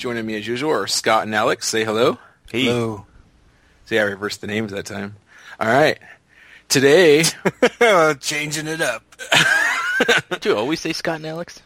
[0.00, 1.68] Joining me as usual are Scott and Alex.
[1.68, 2.16] Say hello.
[2.50, 2.64] Hey.
[2.64, 3.04] Hello.
[3.84, 5.16] See, I reversed the names that time.
[5.60, 5.98] All right.
[6.70, 7.24] Today,
[8.20, 9.02] Changing it up.
[10.40, 11.60] Do you always say Scott and Alex?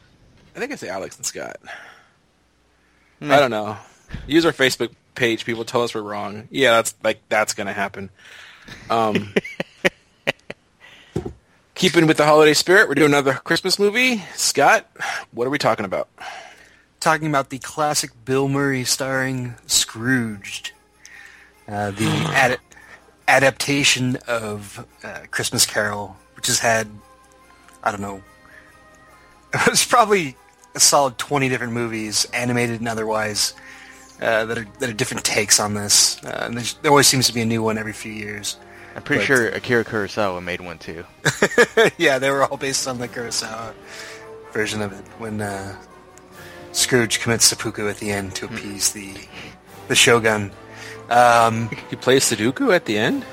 [0.56, 1.58] I think I say Alex and Scott.
[3.20, 3.76] I don't know.
[4.26, 5.44] Use our Facebook page.
[5.44, 6.48] People tell us we're wrong.
[6.50, 8.10] Yeah, that's like that's gonna happen.
[8.90, 9.32] Um,
[11.76, 14.24] keeping with the holiday spirit, we're doing another Christmas movie.
[14.34, 14.90] Scott,
[15.30, 16.08] what are we talking about?
[17.04, 20.72] Talking about the classic Bill Murray starring Scrooged.
[21.68, 22.58] Uh, the ad-
[23.28, 26.88] adaptation of uh, Christmas Carol, which has had,
[27.82, 28.22] I don't know,
[29.66, 30.34] it's probably
[30.74, 33.52] a solid 20 different movies, animated and otherwise,
[34.22, 36.24] uh, that, are, that are different takes on this.
[36.24, 38.56] Uh, and there always seems to be a new one every few years.
[38.96, 41.04] I'm pretty But- sure Akira Kurosawa made one too.
[41.98, 43.74] yeah, they were all based on the Kurosawa
[44.54, 45.04] version of it.
[45.18, 45.76] When uh,
[46.74, 49.14] Scrooge commits seppuku at the end to appease the
[49.88, 50.50] the shogun.
[51.10, 53.24] Um, He plays Sudoku at the end.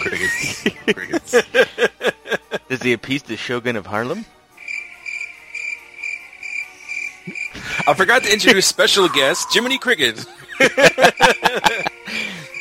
[0.00, 0.64] Crickets.
[0.94, 1.34] Crickets.
[2.68, 4.24] Is he appease the Shogun of Harlem?
[7.88, 10.24] I forgot to introduce special guest Jiminy Cricket.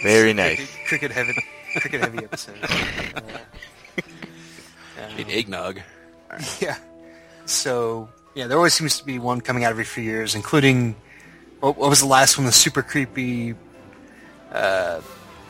[0.03, 0.75] Very nice.
[0.87, 1.33] cricket heavy,
[1.81, 2.57] cricket heavy episode.
[2.65, 3.21] Uh,
[5.17, 5.81] Need eggnog.
[6.59, 6.77] yeah.
[7.45, 10.95] So yeah, there always seems to be one coming out every few years, including
[11.59, 12.45] what, what was the last one?
[12.45, 13.55] The super creepy
[14.51, 15.01] uh,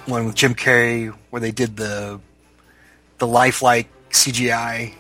[0.05, 2.19] one with Jim Carrey, where they did the
[3.17, 4.93] the lifelike CGI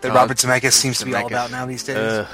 [0.00, 1.96] that Oh, Robert Zemeckis seems to be all about now these days.
[1.96, 2.26] Ugh.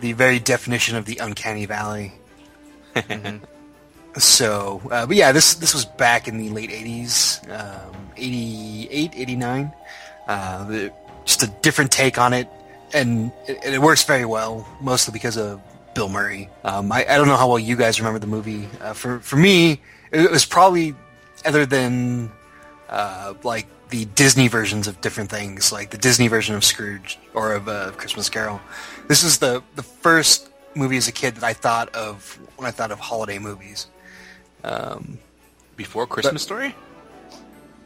[0.00, 2.12] the very definition of the uncanny valley.
[4.16, 9.72] so, uh, but yeah, this this was back in the late '80s, um, '88, '89.
[10.28, 10.92] Uh, the-
[11.24, 12.48] just a different take on it,
[12.92, 15.60] and it, it works very well, mostly because of
[15.94, 16.48] Bill Murray.
[16.64, 18.68] Um, I, I don't know how well you guys remember the movie.
[18.80, 19.80] Uh, for for me,
[20.12, 20.94] it was probably
[21.44, 22.30] other than
[22.88, 27.54] uh, like the Disney versions of different things, like the Disney version of Scrooge or
[27.54, 28.60] of uh, Christmas Carol.
[29.08, 32.70] This is the the first movie as a kid that I thought of when I
[32.70, 33.86] thought of holiday movies.
[34.64, 35.18] Um,
[35.76, 36.74] Before Christmas Story?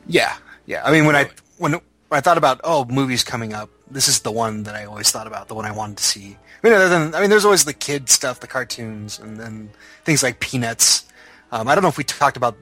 [0.07, 0.83] yeah, yeah.
[0.85, 1.81] I mean, when I when
[2.11, 5.27] I thought about oh movies coming up, this is the one that I always thought
[5.27, 6.37] about, the one I wanted to see.
[6.63, 9.71] I mean, other than I mean, there's always the kid stuff, the cartoons, and then
[10.05, 11.05] things like Peanuts.
[11.53, 12.57] Um, I don't know if we talked about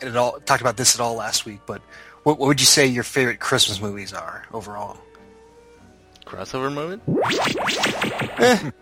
[0.00, 1.80] it at all, talked about this at all last week, but
[2.22, 4.98] what, what would you say your favorite Christmas movies are overall?
[6.26, 7.02] Crossover moment?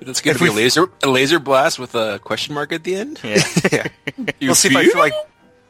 [0.00, 2.84] It's going If to be a laser a laser blast with a question mark at
[2.84, 3.20] the end.
[3.24, 3.42] Yeah.
[3.72, 4.92] yeah, You we'll see if I feel?
[4.92, 5.12] feel like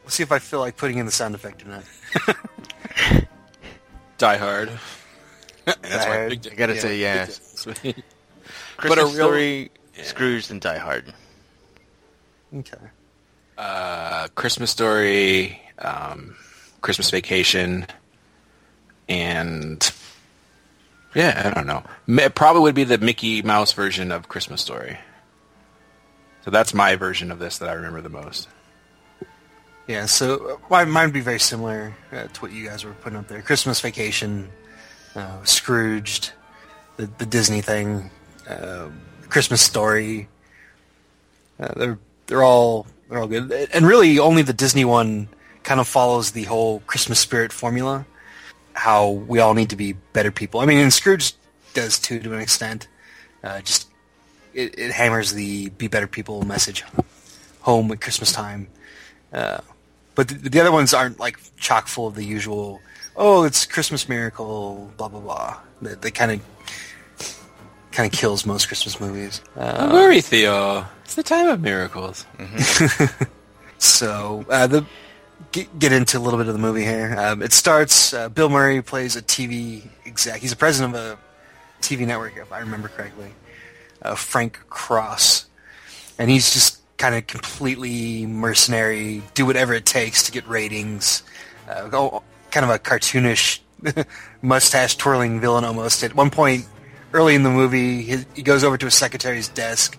[0.03, 1.83] we'll see if I feel like putting in the sound effect or not.
[4.19, 4.69] Die Hard.
[5.65, 6.29] That's Die my Hard.
[6.29, 6.79] big I gotta Yeah.
[6.79, 7.25] say, yeah.
[7.25, 7.63] Christmas
[8.77, 9.71] Christmas a real- Story,
[10.03, 11.13] Scrooge, and Die Hard.
[12.55, 12.77] Okay.
[13.57, 16.35] uh, Christmas Story, um,
[16.81, 17.85] Christmas Vacation,
[19.07, 19.91] and
[21.13, 21.83] yeah, I don't know.
[22.23, 24.97] It probably would be the Mickey Mouse version of Christmas Story.
[26.45, 28.47] So that's my version of this that I remember the most.
[29.89, 33.17] Yeah, so uh, mine would be very similar uh, to what you guys were putting
[33.17, 33.41] up there.
[33.41, 34.47] Christmas Vacation,
[35.15, 36.31] uh, Scrooged,
[36.97, 38.11] the, the Disney thing,
[38.47, 38.89] uh,
[39.29, 40.29] Christmas Story.
[41.59, 45.27] Uh, they're they're all they're all good, and really only the Disney one
[45.63, 48.05] kind of follows the whole Christmas spirit formula.
[48.73, 50.59] How we all need to be better people.
[50.59, 51.33] I mean, and Scrooge
[51.73, 52.87] does too to an extent.
[53.43, 53.87] Uh, just
[54.53, 56.83] it, it hammers the be better people message
[57.61, 58.67] home at Christmas time.
[59.33, 59.61] Uh,
[60.19, 62.81] but the, the other ones aren't like chock full of the usual.
[63.15, 65.57] Oh, it's Christmas miracle, blah blah blah.
[65.81, 66.41] They, they kind of
[67.93, 69.41] kind of kills most Christmas movies.
[69.55, 70.85] Uh, Don't worry, Theo.
[71.05, 72.25] It's the time of miracles.
[73.77, 74.85] so uh, the
[75.53, 77.15] get, get into a little bit of the movie here.
[77.17, 78.13] Um, it starts.
[78.13, 80.41] Uh, Bill Murray plays a TV exec.
[80.41, 81.17] He's the president of a
[81.81, 83.31] TV network, if I remember correctly.
[84.01, 85.45] Uh, Frank Cross,
[86.17, 89.23] and he's just kind of completely mercenary.
[89.33, 91.23] Do whatever it takes to get ratings.
[91.67, 93.59] Uh, go, kind of a cartoonish
[94.43, 96.03] mustache twirling villain almost.
[96.03, 96.65] At one point,
[97.13, 99.97] early in the movie, he, he goes over to his secretary's desk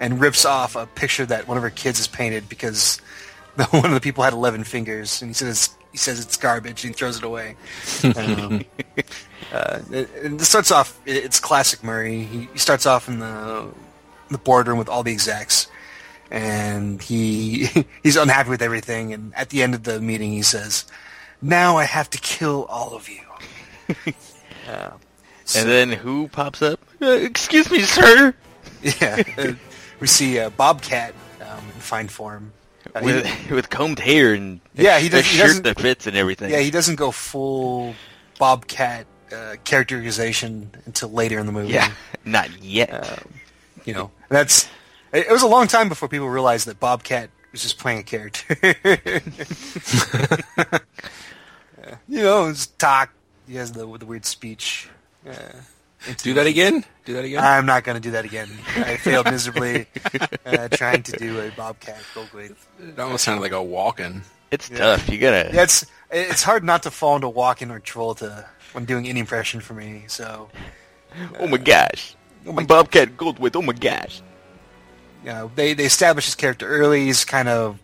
[0.00, 3.00] and rips off a picture that one of her kids has painted because
[3.56, 6.84] the, one of the people had 11 fingers, and he says he says it's garbage,
[6.84, 7.56] and he throws it away.
[8.16, 8.64] Um,
[9.52, 10.98] uh, it, it starts off.
[11.04, 12.22] it- It's classic Murray.
[12.24, 13.68] He, he starts off in the
[14.30, 15.66] the boardroom with all the execs,
[16.32, 17.68] and he
[18.02, 19.12] he's unhappy with everything.
[19.12, 20.84] And at the end of the meeting, he says,
[21.40, 23.20] "Now I have to kill all of you."
[24.68, 24.90] uh,
[25.44, 26.80] so- And then who pops up?
[27.00, 28.34] Uh, excuse me, sir.
[29.00, 29.52] yeah, uh,
[30.00, 32.52] we see uh, Bobcat um, in fine form.
[32.94, 36.06] Uh, he- With with combed hair and Yeah, he does- he shirt doesn't- that fits
[36.06, 36.50] and everything.
[36.50, 37.94] yeah, he doesn't go full
[38.38, 41.72] Bobcat uh, characterization until later in the movie.
[41.72, 41.90] Yeah,
[42.24, 42.90] not yet.
[42.92, 43.28] Um,
[43.84, 44.68] you know, that's
[45.12, 48.02] it, it was a long time before people realized that Bobcat was just playing a
[48.02, 48.56] character.
[48.62, 49.18] Yeah.
[52.08, 53.12] you know, it's talk.
[53.46, 54.88] He has the the weird speech.
[55.28, 55.34] Uh,
[56.18, 56.84] Do that again.
[57.04, 57.44] Do that again.
[57.44, 58.48] I'm not going to do that again.
[58.76, 59.86] I failed miserably
[60.44, 62.54] uh, trying to do a Bobcat Goldthwait.
[62.80, 64.22] it almost sounded like a Walken.
[64.50, 65.08] it's tough.
[65.08, 65.50] You gotta.
[65.52, 69.60] Yeah, it's it's hard not to fall into Walken or Travolta when doing any impression
[69.60, 70.04] for me.
[70.08, 70.48] So,
[71.38, 72.16] oh my gosh.
[72.46, 73.54] Oh my I'm Bobcat Goldthwait.
[73.54, 74.22] Oh my gosh.
[75.24, 77.06] You know, they they establish his character early.
[77.06, 77.78] He's kind of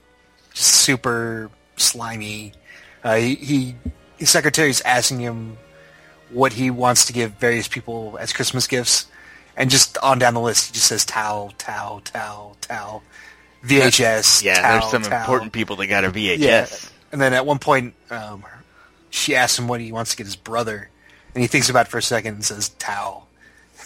[0.52, 2.52] just super slimy.
[3.04, 3.74] Uh, he, he
[4.18, 5.56] his secretary's asking him
[6.30, 9.06] what he wants to give various people as Christmas gifts,
[9.56, 13.02] and just on down the list, he just says towel, towel, towel, towel,
[13.64, 14.42] VHS.
[14.42, 15.20] Yeah, towel, there's some towel.
[15.20, 16.38] important people that got a VHS.
[16.38, 16.66] Yeah.
[17.12, 18.44] And then at one point, um,
[19.10, 20.90] she asks him what he wants to get his brother,
[21.34, 23.27] and he thinks about it for a second and says towel.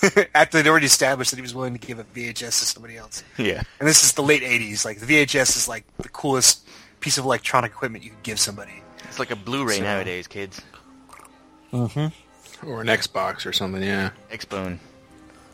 [0.35, 3.23] After they'd already established that he was willing to give a VHS to somebody else.
[3.39, 3.63] Yeah.
[3.79, 4.85] And this is the late 80s.
[4.85, 6.67] Like, the VHS is like the coolest
[7.01, 8.83] piece of electronic equipment you could give somebody.
[9.05, 10.61] It's like a Blu-ray So- nowadays, kids.
[11.73, 12.69] Mm-hmm.
[12.69, 14.11] Or an Xbox or something, yeah.
[14.31, 14.79] Xbone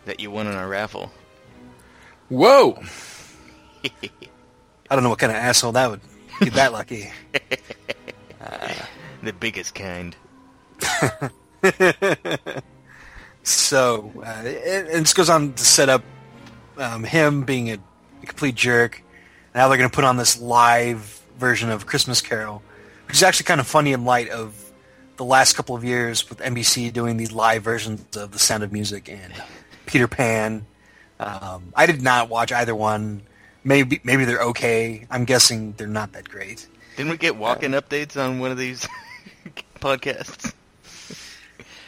[0.05, 1.11] that you won in a raffle.
[2.29, 2.83] Whoa!
[3.85, 6.01] I don't know what kind of asshole that would
[6.41, 7.11] get that lucky.
[9.21, 10.15] The biggest kind.
[13.43, 16.03] So, uh, it, it just goes on to set up
[16.77, 17.79] um, him being a,
[18.23, 19.03] a complete jerk.
[19.55, 22.63] Now they're going to put on this live version of Christmas Carol,
[23.07, 24.73] which is actually kind of funny in light of
[25.17, 28.73] the last couple of years with NBC doing these live versions of The Sound of
[28.73, 29.33] Music and
[29.87, 30.67] Peter Pan.
[31.19, 33.23] Um, I did not watch either one.
[33.65, 35.07] Maybe maybe they're okay.
[35.11, 36.67] I'm guessing they're not that great.
[36.97, 38.87] Didn't we get Walken updates on one of these
[39.81, 40.53] podcasts?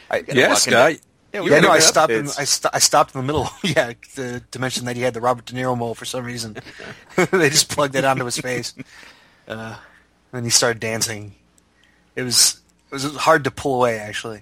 [0.09, 0.93] I, Yeah, Walken Scott.
[1.33, 2.11] Yeah, Yeah, no, I stopped.
[2.11, 2.25] In.
[2.25, 3.49] I, st- I stopped in the middle.
[3.63, 6.57] yeah, to, to mention that he had the Robert De Niro mole for some reason.
[7.15, 8.73] they just plugged that onto his face,
[9.47, 9.77] uh,
[10.33, 11.35] and he started dancing.
[12.15, 14.41] It was it was hard to pull away actually.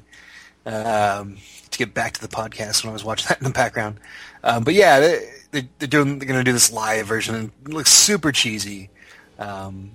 [0.65, 1.37] Um,
[1.71, 3.99] to get back to the podcast when I was watching that in the background,
[4.43, 7.51] um, but yeah, they, they, they're doing they're going to do this live version and
[7.65, 8.89] it looks super cheesy,
[9.39, 9.91] um,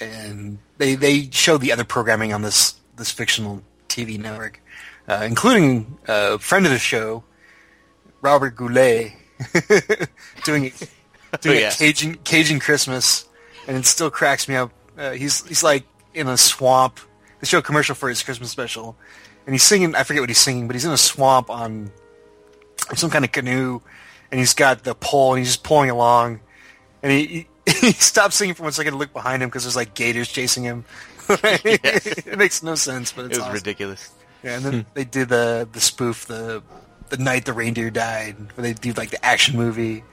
[0.00, 4.60] and they they show the other programming on this this fictional TV network,
[5.08, 7.24] uh, including a friend of the show,
[8.20, 9.12] Robert Goulet,
[10.44, 10.72] doing
[11.40, 11.68] doing yeah.
[11.68, 13.26] a Cajun Cajun Christmas,
[13.66, 14.70] and it still cracks me up.
[14.96, 15.84] Uh, he's he's like
[16.14, 17.00] in a swamp.
[17.40, 18.96] They show a commercial for his Christmas special,
[19.46, 19.94] and he's singing.
[19.94, 21.90] I forget what he's singing, but he's in a swamp on
[22.94, 23.80] some kind of canoe,
[24.30, 26.40] and he's got the pole, and he's just pulling along,
[27.02, 27.26] and he.
[27.26, 27.46] he
[27.80, 30.62] he stops singing for one second to look behind him because there's like gators chasing
[30.62, 30.86] him.
[31.28, 33.52] it makes no sense, but It it's was awesome.
[33.52, 34.10] ridiculous.
[34.48, 36.62] Yeah, and then they did the the spoof the
[37.10, 40.04] the night the reindeer died, where they do like the action movie,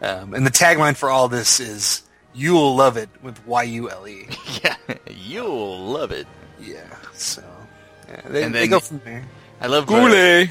[0.00, 2.02] um, and the tagline for all this is
[2.34, 4.26] "You'll love it" with Y U L E.
[4.62, 4.76] Yeah,
[5.08, 6.26] you'll love it.
[6.60, 6.82] Yeah,
[7.14, 7.42] so
[8.08, 9.24] yeah, they, And they go from there.
[9.60, 10.50] I love Goulet!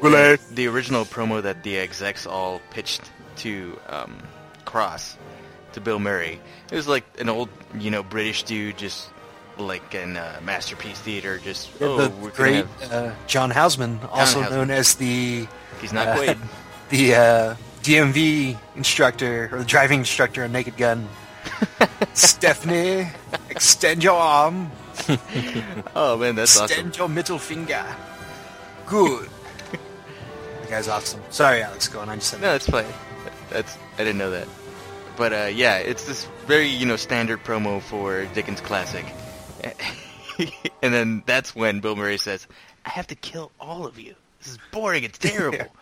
[0.00, 0.40] Goulet.
[0.54, 4.18] the original promo that the execs all pitched to um,
[4.64, 5.16] Cross,
[5.72, 6.40] to Bill Murray.
[6.70, 9.08] It was like an old, you know, British dude, just
[9.58, 14.40] like in uh, Masterpiece Theater, just oh, the we're great have- uh, John Houseman, also
[14.40, 14.50] Houseman.
[14.50, 15.46] known as the
[15.80, 16.38] He's not uh, Quaid.
[16.90, 21.08] the uh, DMV instructor or the driving instructor on Naked Gun.
[22.14, 23.08] Stephanie,
[23.50, 24.70] extend your arm.
[25.94, 26.64] oh man, that's awesome.
[26.64, 27.00] Extend awesome.
[27.00, 27.84] your middle finger.
[28.86, 29.28] Good.
[30.60, 31.22] that guy's awesome.
[31.30, 31.88] Sorry, Alex.
[31.88, 32.08] Go on.
[32.08, 32.86] I just said No, that's fine.
[33.50, 34.48] That's I didn't know that.
[35.16, 39.06] But uh, yeah, it's this very you know standard promo for Dickens classic.
[40.82, 42.46] and then that's when Bill Murray says,
[42.84, 44.14] "I have to kill all of you.
[44.40, 45.04] This is boring.
[45.04, 45.66] It's terrible.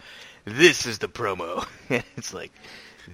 [0.46, 1.66] This is the promo."
[2.16, 2.52] it's like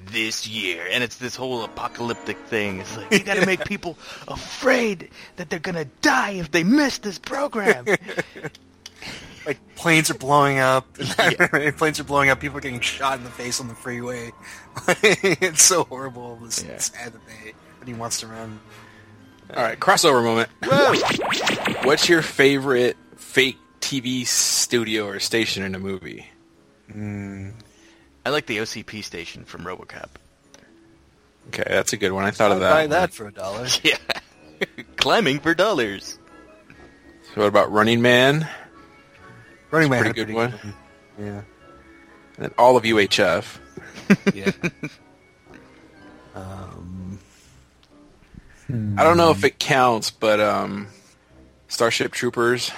[0.07, 2.81] this year, and it's this whole apocalyptic thing.
[2.81, 3.97] It's like you got to make people
[4.27, 7.85] afraid that they're gonna die if they miss this program.
[9.47, 10.93] like planes are blowing up.
[11.77, 12.41] planes are blowing up.
[12.41, 14.33] People are getting shot in the face on the freeway.
[14.89, 16.39] it's so horrible.
[16.45, 16.79] It's Yeah.
[16.79, 18.61] sad that they that he wants to run.
[19.57, 20.49] All right, crossover moment.
[21.85, 26.27] What's your favorite fake TV studio or station in a movie?
[26.93, 27.53] Mm.
[28.25, 30.09] I like the OCP station from RoboCop.
[31.49, 32.25] Okay, that's a good one.
[32.25, 32.73] I thought of I'd that.
[32.73, 33.67] buy that for a dollar.
[33.83, 33.97] Yeah.
[34.97, 36.19] Climbing for dollars.
[37.35, 38.47] So what about Running Man?
[39.71, 40.75] Running Man, pretty had a good one.
[41.19, 41.41] Yeah,
[42.37, 43.59] And all of UHF.
[44.35, 44.53] yeah.
[46.33, 46.80] Um,
[48.99, 50.89] I don't know if it counts, but um,
[51.69, 52.71] Starship Troopers.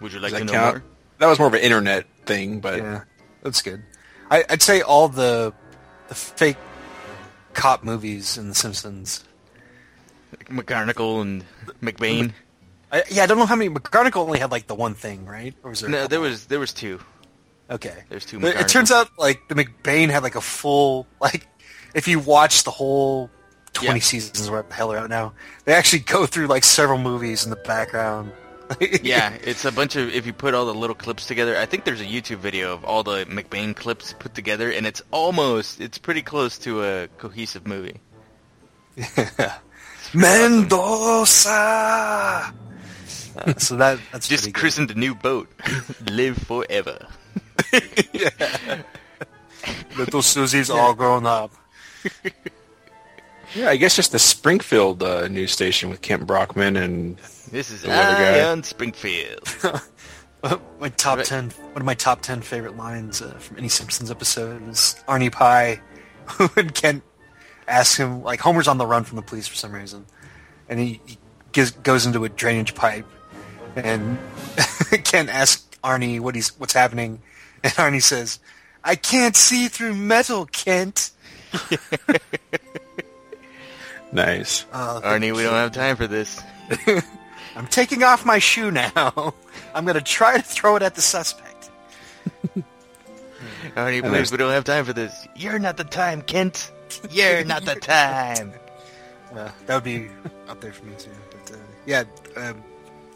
[0.00, 0.76] Would you like to that know count?
[0.76, 0.84] more?
[1.18, 3.02] That was more of an internet thing, but yeah,
[3.42, 3.82] that's good.
[4.30, 5.52] I, I'd say all the
[6.08, 6.56] the fake
[7.52, 9.24] cop movies in The Simpsons.
[10.32, 11.44] Like McGarnagle and
[11.80, 12.32] McBain.
[12.90, 13.70] I, yeah, I don't know how many.
[13.70, 15.54] McGarnagle only had like the one thing, right?
[15.62, 15.90] Or was there?
[15.90, 17.00] No, there was there was two.
[17.70, 18.04] Okay.
[18.08, 21.48] There's two But it turns out like the McBain had like a full like
[21.94, 23.30] if you watch the whole
[23.74, 24.04] twenty Yeah.
[24.04, 25.32] seasons what the hell they're out now,
[25.66, 28.32] they actually go through like several movies in the background.
[29.02, 31.54] Yeah, it's a bunch of if you put all the little clips together.
[31.56, 35.02] I think there's a YouTube video of all the McBain clips put together, and it's
[35.10, 38.00] almost it's pretty close to a cohesive movie.
[40.14, 41.50] Mendoza.
[43.36, 44.60] Uh, so that that's Just pretty good.
[44.60, 45.48] christened a new boat,
[46.10, 47.06] live forever.
[48.12, 48.82] yeah.
[49.98, 51.52] Little Susie's all grown up.
[53.54, 57.16] Yeah, I guess just the Springfield uh, news station with Kent Brockman and
[57.50, 58.38] This is The weather guy.
[58.40, 59.56] Eye on Springfield.
[60.80, 61.26] my top Right.
[61.26, 65.30] ten, one of my top ten favorite lines uh, from any Simpsons episode is Arnie
[65.30, 65.80] Pye
[66.54, 67.02] when Kent
[67.68, 70.04] asks him like Homer's on the run from the police for some reason,
[70.68, 71.18] and he, he
[71.52, 73.06] gives, goes into a drainage pipe,
[73.76, 74.18] and
[75.04, 77.22] Kent asks Arnie what he's what's happening,
[77.62, 78.38] and Arnie says,
[78.82, 81.12] "I can't see through metal, Kent."
[84.14, 84.64] Nice.
[84.72, 86.42] Uh, Arnie, we don't have time for this.
[87.56, 89.34] I'm taking off my shoe now.
[89.74, 91.70] I'm gonna try to throw it at the suspect.
[93.74, 95.26] Arnie, there's- please, we don't have time for this.
[95.36, 96.70] You're not the time, Kent.
[97.10, 98.52] You're not the time.
[99.34, 100.08] Uh, that would be
[100.48, 101.10] up there for me too.
[101.30, 102.04] But uh, yeah,
[102.36, 102.62] um,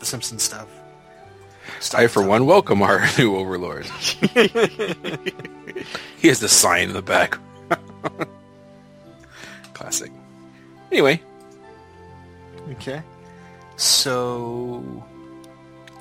[0.00, 0.69] the Simpsons stuff.
[1.95, 3.85] I, for one, welcome our new overlord.
[6.17, 7.38] he has the sign in the back.
[9.75, 10.11] Classic.
[10.90, 11.21] Anyway,
[12.73, 13.02] Okay.
[13.76, 15.04] So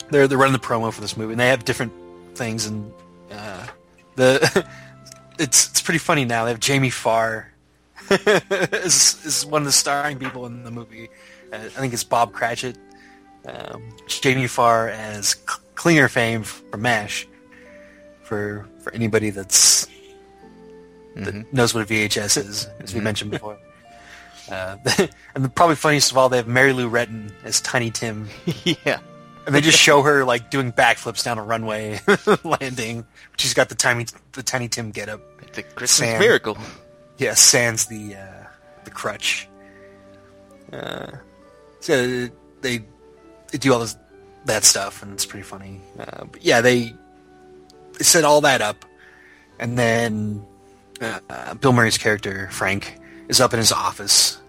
[0.09, 1.93] they're they're running the promo for this movie, and they have different
[2.35, 2.91] things, and
[3.31, 3.67] uh,
[4.15, 4.67] the
[5.39, 6.45] it's it's pretty funny now.
[6.45, 7.51] They have Jamie Farr
[8.09, 11.09] is is one of the starring people in the movie.
[11.53, 12.77] Uh, I think it's Bob Cratchit.
[13.45, 15.35] Um, Jamie Farr as
[15.75, 17.27] Klinger fame from MASH.
[18.23, 19.87] For for anybody that's
[21.15, 23.57] that knows what a VHS is, as we mentioned before.
[24.49, 24.77] Uh,
[25.35, 28.29] and the probably funniest of all, they have Mary Lou Retton as Tiny Tim,
[28.63, 28.99] yeah.
[29.45, 31.99] and they just show her like doing backflips down a runway,
[32.43, 33.05] landing.
[33.37, 35.21] She's got the tiny the Tiny Tim getup.
[35.41, 36.19] It's a Christmas Sam.
[36.19, 36.57] miracle.
[37.17, 38.47] Yeah, sans the uh,
[38.83, 39.47] the crutch.
[40.71, 41.11] Uh,
[41.79, 42.27] so
[42.61, 42.83] they
[43.51, 43.97] they do all this
[44.45, 45.79] that stuff, and it's pretty funny.
[45.99, 46.93] Uh, but yeah, they,
[47.97, 48.85] they set all that up,
[49.59, 50.45] and then
[51.01, 54.39] uh, Bill Murray's character Frank is up in his office,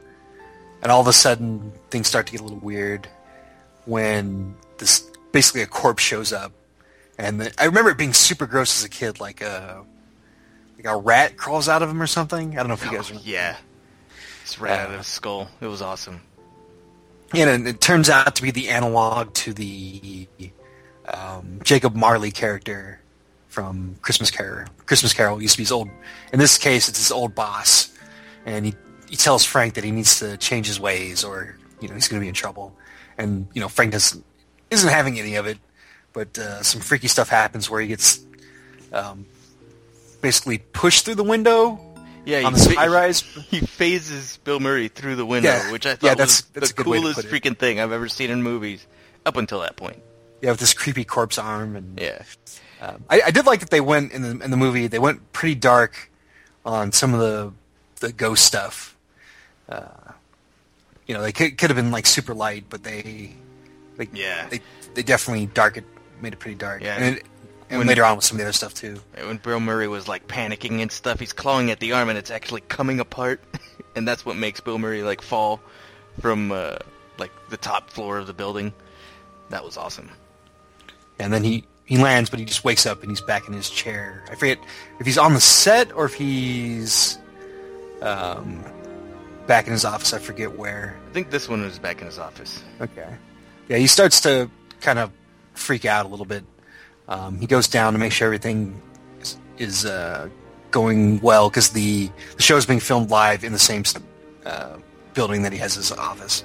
[0.82, 3.08] and all of a sudden things start to get a little weird
[3.84, 5.00] when this
[5.32, 6.52] basically a corpse shows up,
[7.18, 9.84] and the, I remember it being super gross as a kid, like a
[10.76, 12.52] like a rat crawls out of him or something.
[12.52, 13.28] I don't know if you guys Oh, remember.
[13.28, 13.56] yeah.
[14.42, 15.48] It's right out of Uh, his skull.
[15.60, 16.20] It was awesome.
[17.34, 20.26] And it, it turns out to be the analog to the
[21.12, 23.00] um, Jacob Marley character
[23.48, 24.66] from Christmas Carol.
[24.86, 25.88] Christmas Carol used to be his old.
[26.32, 27.90] In this case, it's his old boss,
[28.48, 28.74] and he
[29.08, 32.20] he tells Frank that he needs to change his ways, or you know he's going
[32.20, 32.72] to be in trouble.
[33.16, 34.24] And you know Frank doesn't
[34.70, 35.58] isn't having any of it,
[36.12, 38.20] but uh, some freaky stuff happens where he gets
[38.92, 39.26] um,
[40.20, 41.78] basically pushed through the window
[42.24, 43.20] Yeah, on this fa- high rise.
[43.50, 45.72] He phases Bill Murray through the window, Yeah.
[45.72, 48.42] which I thought Yeah, that's- was that's the coolest freaking thing I've ever seen in
[48.42, 48.86] movies
[49.24, 50.00] up until that point.
[50.42, 52.22] Yeah, with this creepy corpse arm and Yeah.
[52.80, 54.86] Um, I, I did like that they went in the in the movie.
[54.86, 56.10] They went pretty dark
[56.64, 57.52] on some of the
[57.98, 58.96] the ghost stuff.
[59.68, 59.82] Uh,
[61.06, 63.34] you know, they could could have been like super light, but they,
[63.96, 64.48] they Yeah.
[64.48, 64.60] they
[64.94, 65.84] they definitely dark it
[66.20, 66.82] made it pretty dark.
[66.82, 66.96] Yeah.
[66.96, 67.24] and, it,
[67.70, 69.00] and When- later on with some of the other stuff too.
[69.14, 72.30] When Bill Murray was like panicking and stuff, he's clawing at the arm and it's
[72.30, 73.40] actually coming apart,
[73.96, 75.60] and that's what makes Bill Murray like fall
[76.20, 76.76] from uh,
[77.18, 78.72] like the top floor of the building.
[79.50, 80.10] That was awesome.
[81.18, 83.70] And then he he lands, but he just wakes up and he's back in his
[83.70, 84.24] chair.
[84.30, 84.58] I forget
[85.00, 87.18] if he's on the set or if he's
[88.02, 88.64] um,
[89.46, 90.12] back in his office.
[90.12, 90.96] I forget where.
[91.08, 92.62] I think this one was back in his office.
[92.80, 93.08] Okay.
[93.68, 94.50] Yeah, he starts to
[94.80, 95.10] kind of
[95.54, 96.44] freak out a little bit.
[97.08, 98.80] Um, he goes down to make sure everything
[99.20, 100.28] is, is uh,
[100.70, 103.82] going well because the, the show is being filmed live in the same
[104.44, 104.76] uh,
[105.14, 106.44] building that he has his office.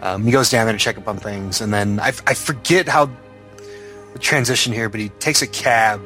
[0.00, 2.88] Um, he goes down there to check up on things, and then I, I forget
[2.88, 3.10] how
[4.12, 6.00] the transition here, but he takes a cab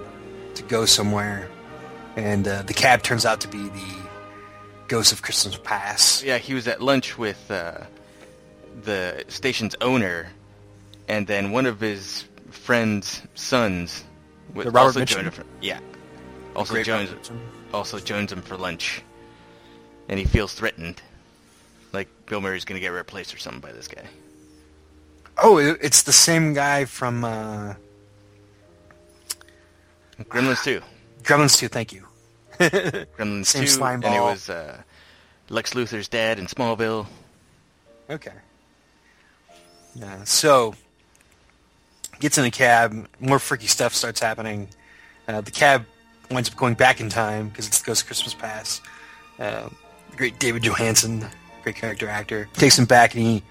[0.55, 1.49] to go somewhere,
[2.15, 3.96] and uh, the cab turns out to be the
[4.89, 6.23] Ghost of Christmas Past.
[6.23, 7.83] Yeah, he was at lunch with uh,
[8.83, 10.29] the station's owner,
[11.09, 14.05] and then one of his friend's sons.
[14.55, 15.07] The Robert also Mitchum?
[15.07, 15.81] joined him for, yeah,
[16.55, 17.11] also joins
[17.75, 19.03] also joins him for lunch,
[20.09, 21.03] and he feels threatened,
[21.93, 24.05] like Bill Murray's gonna get replaced or something by this guy.
[25.43, 27.75] Oh, it's the same guy from uh,
[30.23, 30.81] Gremlins 2.
[31.23, 32.06] Gremlins 2, thank you.
[33.19, 34.81] Gremlins Same 2, slime and it was uh,
[35.49, 37.07] Lex Luthor's dad in Smallville.
[38.09, 38.33] Okay.
[39.95, 40.75] Yeah, so
[42.21, 44.69] gets in a cab, more freaky stuff starts happening.
[45.29, 45.85] Uh, the cab
[46.31, 48.83] winds up going back in time because it's the Ghost of Christmas Past.
[49.39, 49.69] Uh,
[50.11, 51.29] the great David Johansen,
[51.63, 53.43] great character actor, takes him back and he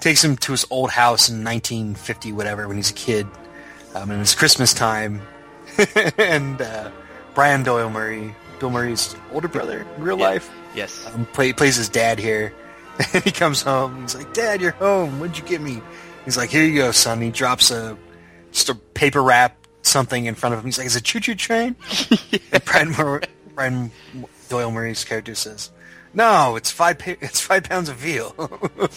[0.00, 3.26] takes him to his old house in 1950, whatever, when he's a kid.
[3.94, 5.22] Um, and it's Christmas time,
[6.18, 6.90] and uh,
[7.34, 10.24] Brian Doyle Murray, Bill Murray's older brother in real Yeah.
[10.28, 11.06] life, Yes.
[11.14, 12.52] um, play, plays his dad here.
[13.12, 14.02] and he comes home.
[14.02, 15.18] He's like, "Dad, you're home.
[15.18, 15.82] What'd you get me?"
[16.24, 17.96] He's like, "Here you go, son." He drops a
[18.52, 20.66] just a paper wrap something in front of him.
[20.66, 21.74] He's like, "Is it choo choo train?"
[22.52, 23.22] and Brian, Mur-
[23.56, 23.90] Brian
[24.48, 25.72] Doyle Murray's character says,
[26.12, 26.98] "No, it's five.
[27.00, 28.32] Pa- it's five pounds of veal."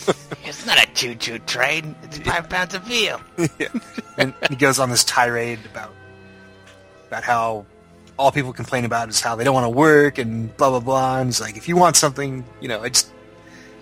[0.45, 1.93] It's not a choo-choo train.
[2.03, 3.19] It's five pounds of veal.
[3.59, 3.67] yeah.
[4.17, 5.93] and he goes on this tirade about
[7.07, 7.65] about how
[8.17, 11.19] all people complain about is how they don't want to work and blah blah blah.
[11.19, 13.11] And he's like, if you want something, you know, it's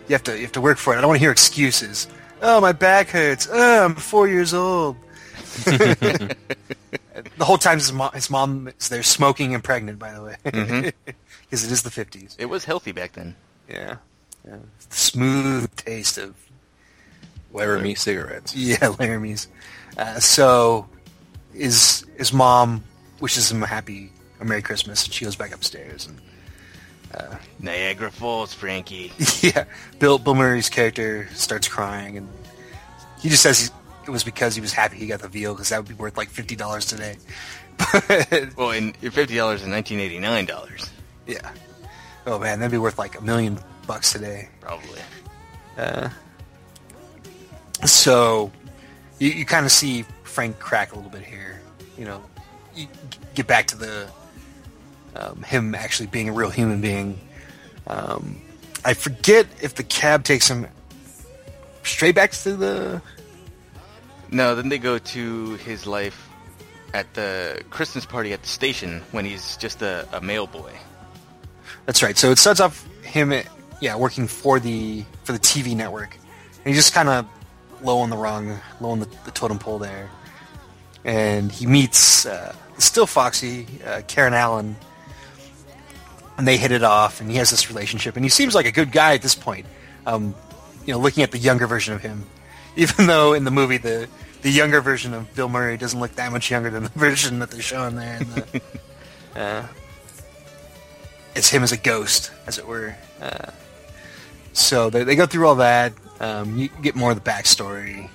[0.07, 0.97] you have to you have to work for it.
[0.97, 2.07] I don't want to hear excuses.
[2.41, 3.47] Oh, my back hurts.
[3.51, 4.97] Oh, I'm four years old.
[5.65, 6.35] the
[7.41, 9.99] whole time his mom, his mom is there smoking and pregnant.
[9.99, 10.93] By the way, because Mhm.
[11.51, 12.35] it is the fifties.
[12.39, 13.35] It was healthy back then.
[13.69, 13.97] Yeah,
[14.45, 14.57] yeah.
[14.89, 16.35] The smooth taste of
[17.53, 18.53] Laramie cigarettes.
[18.55, 19.47] Yeah, Laramie's.
[19.97, 20.87] Uh, so
[21.53, 22.83] his his mom
[23.21, 26.07] wishes him a happy, a Merry Christmas, and she goes back upstairs.
[26.07, 26.19] And
[27.59, 29.11] Niagara Falls, Frankie.
[29.41, 29.65] yeah,
[29.99, 32.29] Bill Bill Murray's character starts crying, and
[33.19, 33.71] he just says
[34.05, 36.17] it was because he was happy he got the veal because that would be worth
[36.17, 37.17] like fifty dollars today.
[38.55, 40.89] Well, in fifty dollars in nineteen eighty nine dollars,
[41.27, 41.51] yeah,
[42.25, 44.49] oh man, that'd be worth like a million bucks today.
[44.61, 44.99] probably.
[45.77, 46.09] Uh,
[47.83, 48.51] so
[49.19, 51.61] you, you kind of see Frank crack a little bit here.
[51.97, 52.23] You know,
[52.73, 52.87] you
[53.33, 54.09] get back to the
[55.15, 57.19] um, him actually being a real human being.
[57.87, 58.41] Um,
[58.83, 60.67] I forget if the cab takes him
[61.83, 63.01] straight back to the.
[64.31, 66.29] No, then they go to his life
[66.93, 70.71] at the Christmas party at the station when he's just a, a mail boy.
[71.85, 72.17] That's right.
[72.17, 73.33] So it starts off him,
[73.81, 77.27] yeah, working for the for the TV network, and he's just kind of
[77.81, 80.09] low on the rung, low on the, the totem pole there,
[81.03, 84.75] and he meets uh, still Foxy uh, Karen Allen,
[86.37, 88.71] and they hit it off, and he has this relationship, and he seems like a
[88.71, 89.65] good guy at this point.
[90.05, 90.35] Um,
[90.85, 92.25] you know, looking at the younger version of him,
[92.75, 94.07] even though in the movie the
[94.41, 97.49] the younger version of Bill Murray doesn't look that much younger than the version that
[97.49, 98.19] they're showing there.
[98.19, 98.61] The,
[99.35, 99.67] uh,
[101.35, 102.95] it's him as a ghost, as it were.
[103.19, 103.51] Uh,
[104.53, 105.93] so they, they go through all that.
[106.19, 108.09] Um, you get more of the backstory,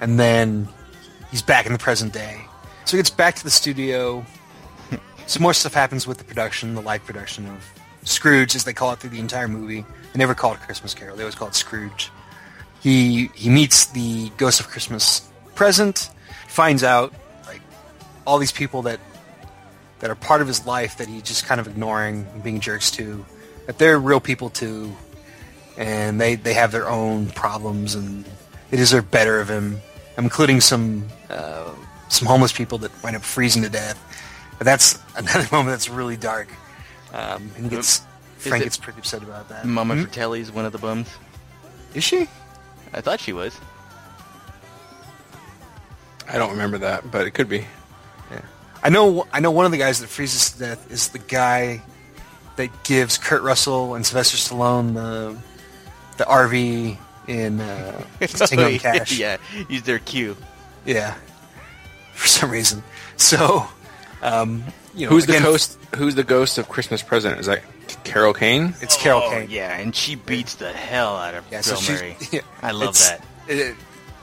[0.00, 0.68] and then
[1.30, 2.40] he's back in the present day.
[2.84, 4.24] So he gets back to the studio.
[5.32, 7.72] Some more stuff happens with the production, the live production of
[8.04, 9.80] Scrooge, as they call it through the entire movie.
[10.12, 12.10] They never call it Christmas Carol; they always call it Scrooge.
[12.82, 16.10] He he meets the Ghost of Christmas Present,
[16.48, 17.14] finds out
[17.46, 17.62] like
[18.26, 19.00] all these people that
[20.00, 22.90] that are part of his life that he's just kind of ignoring and being jerks
[22.90, 23.24] to,
[23.64, 24.94] that they're real people too,
[25.78, 28.26] and they, they have their own problems and
[28.68, 29.80] they deserve better of him,
[30.18, 31.72] including some uh,
[32.10, 33.98] some homeless people that wind up freezing to death.
[34.62, 36.46] But that's another moment that's really dark,
[37.12, 37.98] um, and gets
[38.38, 39.64] Is Frank it gets pretty upset about that.
[39.64, 40.02] Mama Hmm?
[40.02, 41.08] Fratelli's one of the bums.
[41.94, 42.28] is she?
[42.94, 43.58] I thought she was.
[46.28, 47.66] I don't remember that, but it could be.
[48.30, 48.40] Yeah.
[48.84, 51.82] I know I know one of the guys that freezes to death is the guy
[52.54, 55.36] that gives Kurt Russell and Sylvester Stallone the
[56.18, 56.96] the RV
[57.26, 59.18] in uh, Tango Cash.
[59.18, 60.36] yeah, he's their cue.
[60.86, 61.16] Yeah.
[62.14, 62.84] For some reason.
[63.16, 63.66] So,
[64.22, 65.78] um, you know, Who's again, the ghost?
[65.96, 67.40] Who's the ghost of Christmas Present?
[67.40, 67.62] Is that
[68.04, 68.74] Carol Kane?
[68.80, 69.48] It's Carol oh, Kane.
[69.50, 72.16] Yeah, and she beats the hell out of Yeah, Bill so Murray.
[72.30, 73.24] yeah, I love it's- that.
[73.48, 73.76] It,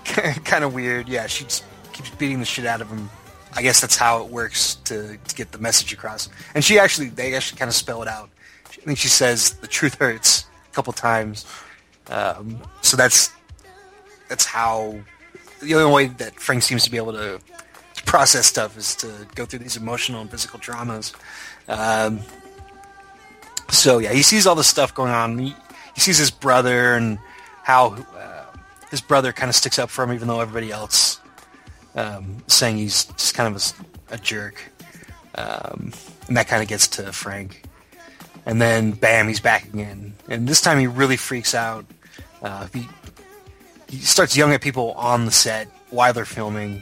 [0.46, 1.08] kind of weird.
[1.08, 3.10] Yeah, she just keeps beating the shit out of him.
[3.54, 6.30] I guess that's how it works to, to get the message across.
[6.56, 8.30] And she actually, they actually kind of spell it out.
[8.68, 11.46] I think she says the truth hurts a couple times.
[12.08, 13.32] Um, so that's
[14.30, 15.00] that's how
[15.62, 17.59] the only way that Frank seems to be able to, to
[18.06, 21.14] process stuff is to go through these emotional and physical traumas.
[21.68, 22.22] Um,
[23.70, 25.38] so yeah, he sees all this stuff going on.
[25.38, 25.56] He,
[25.94, 27.20] he sees his brother and
[27.64, 28.46] how uh,
[28.90, 31.20] his brother kind of sticks up for him, even though everybody else
[31.96, 33.74] um, saying he's just kind of
[34.10, 34.64] a jerk.
[35.36, 35.94] Um,
[36.28, 37.64] and that kind of gets to Frank.
[38.46, 40.14] And then, bam, he's back again.
[40.28, 41.86] And this time he really freaks out.
[42.42, 42.88] Uh, he,
[43.88, 46.82] he starts yelling at people on the set while they're filming.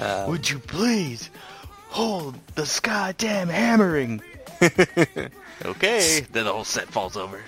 [0.00, 1.30] Uh, Would you please
[1.88, 4.22] hold the goddamn hammering?
[5.64, 6.20] okay.
[6.32, 7.40] Then the whole set falls over.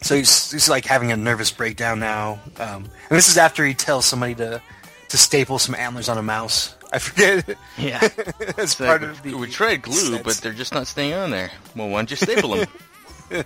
[0.00, 2.38] so he's, he's like having a nervous breakdown now.
[2.58, 4.62] Um, and this is after he tells somebody to,
[5.08, 6.74] to staple some antlers on a mouse.
[6.92, 7.56] I forget.
[7.78, 7.98] Yeah.
[8.38, 10.22] That's It's part of the we tried glue, sets.
[10.22, 11.50] but they're just not staying on there.
[11.76, 13.44] Well, why don't you staple them?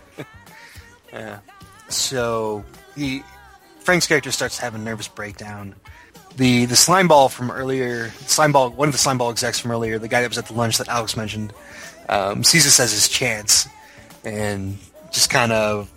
[1.12, 1.38] Yeah.
[1.88, 2.64] So
[2.96, 3.22] he
[3.80, 5.74] Frank's character starts to have a nervous breakdown.
[6.36, 9.70] The the slime ball from earlier, slime ball, one of the slime ball execs from
[9.70, 11.52] earlier, the guy that was at the lunch that Alex mentioned,
[12.08, 13.68] um, sees this as his chance,
[14.24, 14.78] and
[15.12, 15.90] just kind of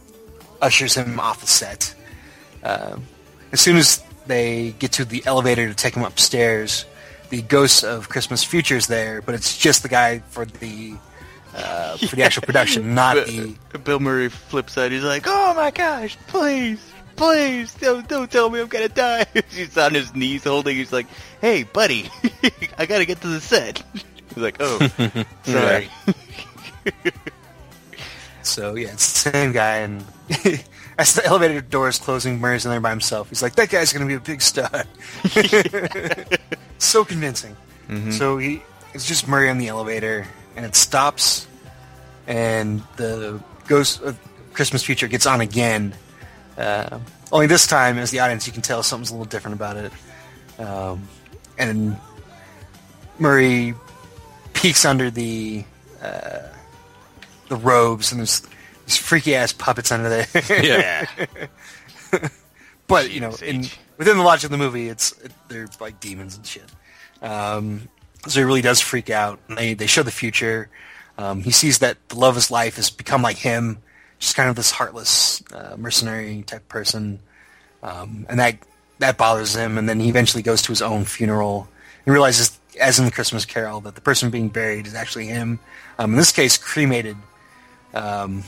[0.62, 1.96] ushers him off the set.
[2.64, 3.06] Um,
[3.52, 6.86] as soon as they get to the elevator to take him upstairs,
[7.30, 10.96] the ghost of Christmas Future is there, but it's just the guy for the
[11.56, 14.92] uh, for the actual production, not the Bill Murray flips out.
[14.92, 16.87] He's like, "Oh my gosh, please,
[17.18, 20.78] please, don't, don't tell me I'm gonna die." He's on his knees holding.
[20.78, 21.08] He's like,
[21.42, 22.10] "Hey, buddy,
[22.78, 24.80] I gotta get to the set." He's like, "Oh,
[25.44, 25.90] sorry."
[28.44, 30.06] So yeah, it's the same guy, and
[30.98, 33.28] as the elevator door is closing, Murray's in there by himself.
[33.30, 34.86] He's like, "That guy's gonna be a big star."
[36.78, 37.58] so convincing.
[37.90, 38.12] Mm-hmm.
[38.12, 38.62] So he
[38.94, 40.26] it's just Murray on the elevator,
[40.56, 41.48] and it stops,
[42.26, 44.18] and the ghost of
[44.54, 45.94] Christmas Future gets on again.
[46.58, 47.00] Uh,
[47.32, 49.92] only this time, as the audience, you can tell something's a little different about it.
[50.60, 51.08] Um,
[51.58, 51.98] and
[53.20, 53.74] Murray
[54.54, 55.64] peeks under the
[56.02, 56.40] uh,
[57.50, 58.42] the robes, and there's
[58.86, 60.28] these freaky ass puppets under there.
[60.64, 61.06] yeah.
[62.88, 63.66] but you know, in,
[63.98, 66.72] within the logic of the movie, it's it, they're like demons and shit.
[67.22, 67.88] Um,
[68.28, 69.40] so he really does freak out.
[69.48, 70.70] And they they show the future.
[71.18, 73.80] Um, he sees that the love of his life has become like him,
[74.20, 77.20] just kind of this heartless uh, mercenary type person,
[77.84, 78.58] um, and that
[79.00, 79.78] that bothers him.
[79.78, 81.68] And then he eventually goes to his own funeral
[82.06, 85.60] and realizes, as in the Christmas Carol, that the person being buried is actually him.
[86.00, 87.18] Um, in this case, cremated.
[87.94, 88.44] Um,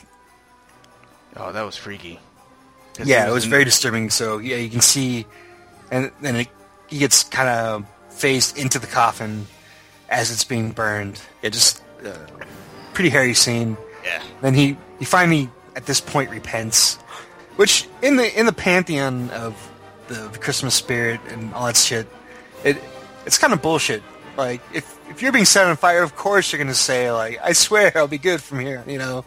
[1.37, 2.19] Oh, that was freaky.
[3.03, 4.09] yeah, he it was very disturbing.
[4.09, 5.25] So yeah, you can see,
[5.91, 6.47] and then it,
[6.87, 9.45] he gets kind of phased into the coffin
[10.09, 11.21] as it's being burned.
[11.43, 12.11] Yeah, just uh,
[12.93, 13.77] pretty hairy scene.
[14.03, 14.21] Yeah.
[14.41, 16.95] Then he he finally at this point repents,
[17.55, 19.53] which in the in the pantheon of
[20.07, 22.07] the, the Christmas spirit and all that shit,
[22.63, 22.77] it
[23.25, 24.03] it's kind of bullshit.
[24.37, 27.53] Like if if you're being set on fire, of course you're gonna say like I
[27.53, 28.83] swear I'll be good from here.
[28.87, 29.25] You know,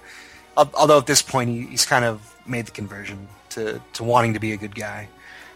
[0.57, 4.41] although at this point he, he's kind of made the conversion to to wanting to
[4.41, 5.09] be a good guy.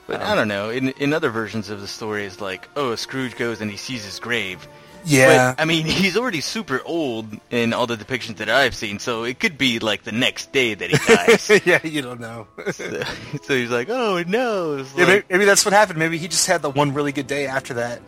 [0.06, 0.70] But Um, I don't know.
[0.70, 4.04] In in other versions of the story, it's like, oh, Scrooge goes and he sees
[4.04, 4.66] his grave.
[5.08, 8.98] Yeah, But, I mean, he's already super old in all the depictions that I've seen,
[8.98, 11.62] so it could be like the next day that he dies.
[11.64, 12.48] yeah, you don't know.
[12.72, 13.02] so,
[13.42, 14.76] so he's like, oh no.
[14.78, 15.98] Yeah, maybe, like- maybe that's what happened.
[16.00, 18.00] Maybe he just had the one really good day after that,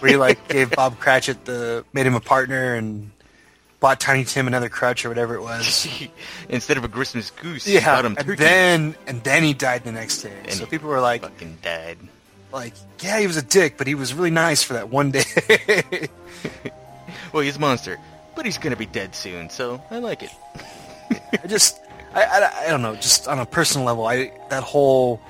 [0.00, 3.12] where he like gave Bob Cratchit the made him a partner and
[3.78, 5.88] bought Tiny Tim another crutch or whatever it was.
[6.48, 8.42] Instead of a Christmas goose, he Yeah, bought him and turkey.
[8.42, 10.32] then and then he died the next day.
[10.44, 11.98] And so people were like, fucking died.
[12.52, 15.24] like, yeah, he was a dick, but he was really nice for that one day.
[17.32, 17.98] Well, he's a monster,
[18.36, 20.30] but he's gonna be dead soon, so I like it.
[21.42, 21.80] I just,
[22.14, 25.20] I, I, I don't know, just on a personal level, I that whole,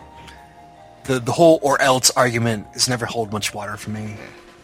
[1.05, 4.17] the the whole or else argument has never hold much water for me.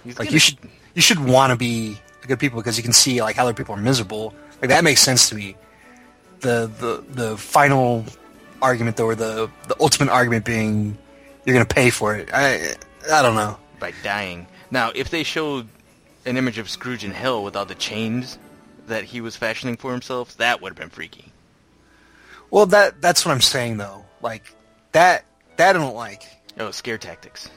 [0.04, 0.58] He's Like gonna- you should
[0.94, 3.74] you should want to be good people because you can see like how other people
[3.74, 4.34] are miserable.
[4.60, 5.56] Like that makes sense to me.
[6.40, 8.04] The the the final
[8.62, 10.96] argument though, or the the ultimate argument being
[11.44, 12.28] you're gonna pay for it.
[12.32, 12.74] I
[13.12, 13.58] I don't know.
[13.80, 14.46] by dying.
[14.70, 15.66] Now, if they showed
[16.24, 18.38] an image of Scrooge in hell with all the chains
[18.86, 21.32] that he was fashioning for himself, that would have been freaky.
[22.50, 24.04] Well, that that's what I'm saying though.
[24.22, 24.54] Like
[24.92, 25.24] that
[25.56, 26.22] that I don't like.
[26.58, 27.50] Oh, scare tactics.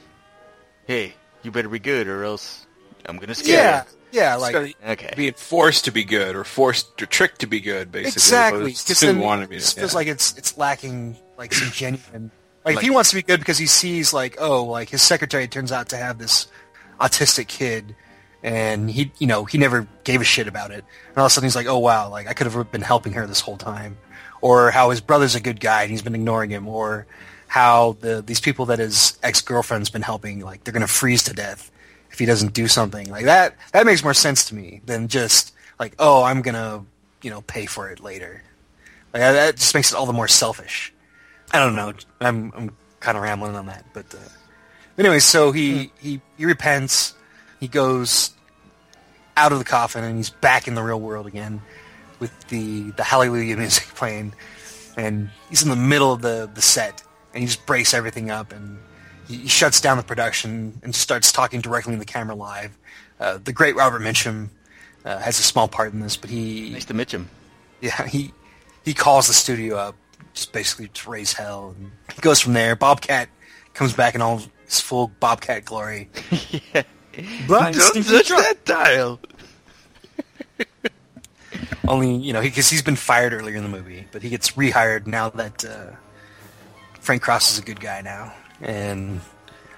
[0.86, 2.66] Hey, you better be good or else
[3.06, 5.10] I'm gonna scare Yeah, yeah, like So Okay.
[5.16, 8.10] being forced to be good or forced or tricked to be good, basically.
[8.18, 8.64] exactly.
[8.66, 9.58] Because to then wanting to it be.
[9.60, 9.80] just yeah.
[9.82, 12.30] feels like it's it's lacking like some genuine.
[12.64, 15.00] Like, if Like- he wants to be good because he sees like oh like his
[15.02, 16.48] secretary turns out to have this
[17.00, 17.96] autistic kid,
[18.42, 21.30] and he you know he never gave a shit about it, and all of a
[21.30, 23.96] sudden he's like oh wow like I could have been helping her this whole time,
[24.40, 27.06] or how his brother's a good guy and he's been ignoring him, or
[27.48, 31.34] how the these people that his ex girlfriend's been helping like they're gonna freeze to
[31.34, 31.70] death
[32.10, 33.54] if he doesn't do something like that.
[33.72, 36.84] That makes more sense to me than just like oh I'm gonna
[37.22, 38.42] you know pay for it later.
[39.12, 40.92] Like that- that just makes it all the more selfish.
[41.52, 41.92] I don't know.
[42.20, 44.18] I'm I'm kind of rambling on that, but uh,
[44.96, 47.14] anyway, so he he he repents.
[47.62, 48.32] He goes
[49.36, 51.62] out of the coffin and he's back in the real world again
[52.18, 54.34] with the the Hallelujah music playing,
[54.96, 58.50] and he's in the middle of the the set and he just breaks everything up
[58.52, 58.80] and
[59.28, 62.76] he, he shuts down the production and starts talking directly in the camera live.
[63.20, 64.48] Uh, the great Robert Mitchum
[65.04, 67.30] uh, has a small part in this, but he Nice to him.
[67.80, 68.32] yeah, he
[68.84, 69.94] he calls the studio up
[70.34, 72.74] just basically to raise hell, and he goes from there.
[72.74, 73.28] Bobcat
[73.72, 76.10] comes back in all his full Bobcat glory.
[76.74, 76.82] yeah.
[77.46, 79.20] But Don't touch that dial.
[81.88, 85.06] only you know because he's been fired earlier in the movie, but he gets rehired
[85.06, 85.90] now that uh,
[87.00, 89.20] Frank Cross is a good guy now, and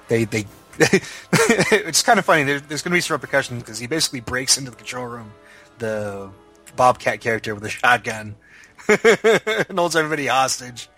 [0.09, 0.47] they they.
[0.79, 2.42] it's kind of funny.
[2.42, 5.33] There, there's going to be some repercussions because he basically breaks into the control room,
[5.79, 6.31] the
[6.75, 8.35] Bobcat character with a shotgun,
[8.88, 10.88] and holds everybody hostage.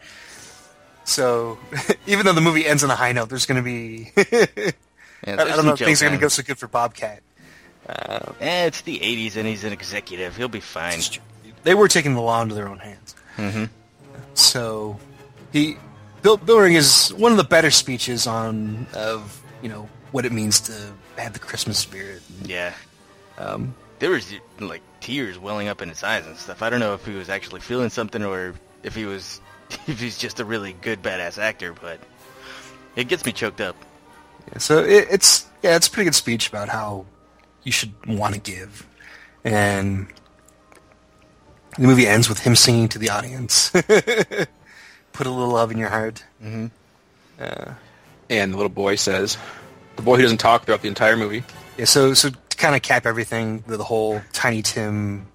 [1.04, 1.58] So
[2.06, 4.12] even though the movie ends on a high note, there's going to be
[5.26, 7.22] Yeah, I, I don't know if things are going to go so good for Bobcat.
[7.88, 10.36] Eh, it's the '80s and he's an executive.
[10.36, 11.00] He'll be fine.
[11.62, 13.14] They were taking the law into their own hands.
[13.36, 13.64] Mm-hmm.
[14.34, 14.98] So
[15.52, 15.76] he
[16.22, 20.32] Bill Bill Ring is one of the better speeches on of you know what it
[20.32, 20.72] means to
[21.16, 22.22] have the Christmas spirit.
[22.44, 22.74] Yeah.
[23.38, 26.62] Um, There was like tears welling up in his eyes and stuff.
[26.62, 29.40] I don't know if he was actually feeling something or if he was
[29.86, 32.00] if he's just a really good badass actor, but
[32.96, 33.76] it gets me choked up.
[34.52, 37.06] Yeah, so it, it's yeah, it's a pretty good speech about how
[37.62, 38.86] you should want to give,
[39.44, 40.06] and
[41.78, 43.70] the movie ends with him singing to the audience.
[45.12, 46.24] Put a little love in your heart.
[46.42, 46.66] Mm-hmm.
[48.30, 49.36] and the little boy says,
[49.96, 51.42] the boy who doesn't talk throughout the entire movie.
[51.76, 55.26] Yeah, so so to kind of cap everything, the, the whole Tiny Tim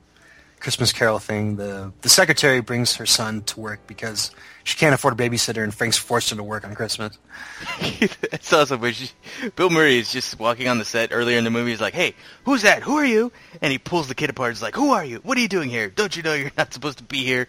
[0.59, 4.31] Christmas Carol thing, the the secretary brings her son to work because
[4.63, 7.17] she can't afford a babysitter, and Frank's forced her to work on Christmas.
[7.79, 8.81] it's awesome.
[8.81, 9.09] Where she,
[9.55, 11.71] Bill Murray is just walking on the set earlier in the movie.
[11.71, 12.83] He's like, "Hey, who's that?
[12.83, 14.53] Who are you?" And he pulls the kid apart.
[14.53, 15.17] He's like, "Who are you?
[15.23, 15.89] What are you doing here?
[15.89, 17.47] Don't you know you're not supposed to be here?"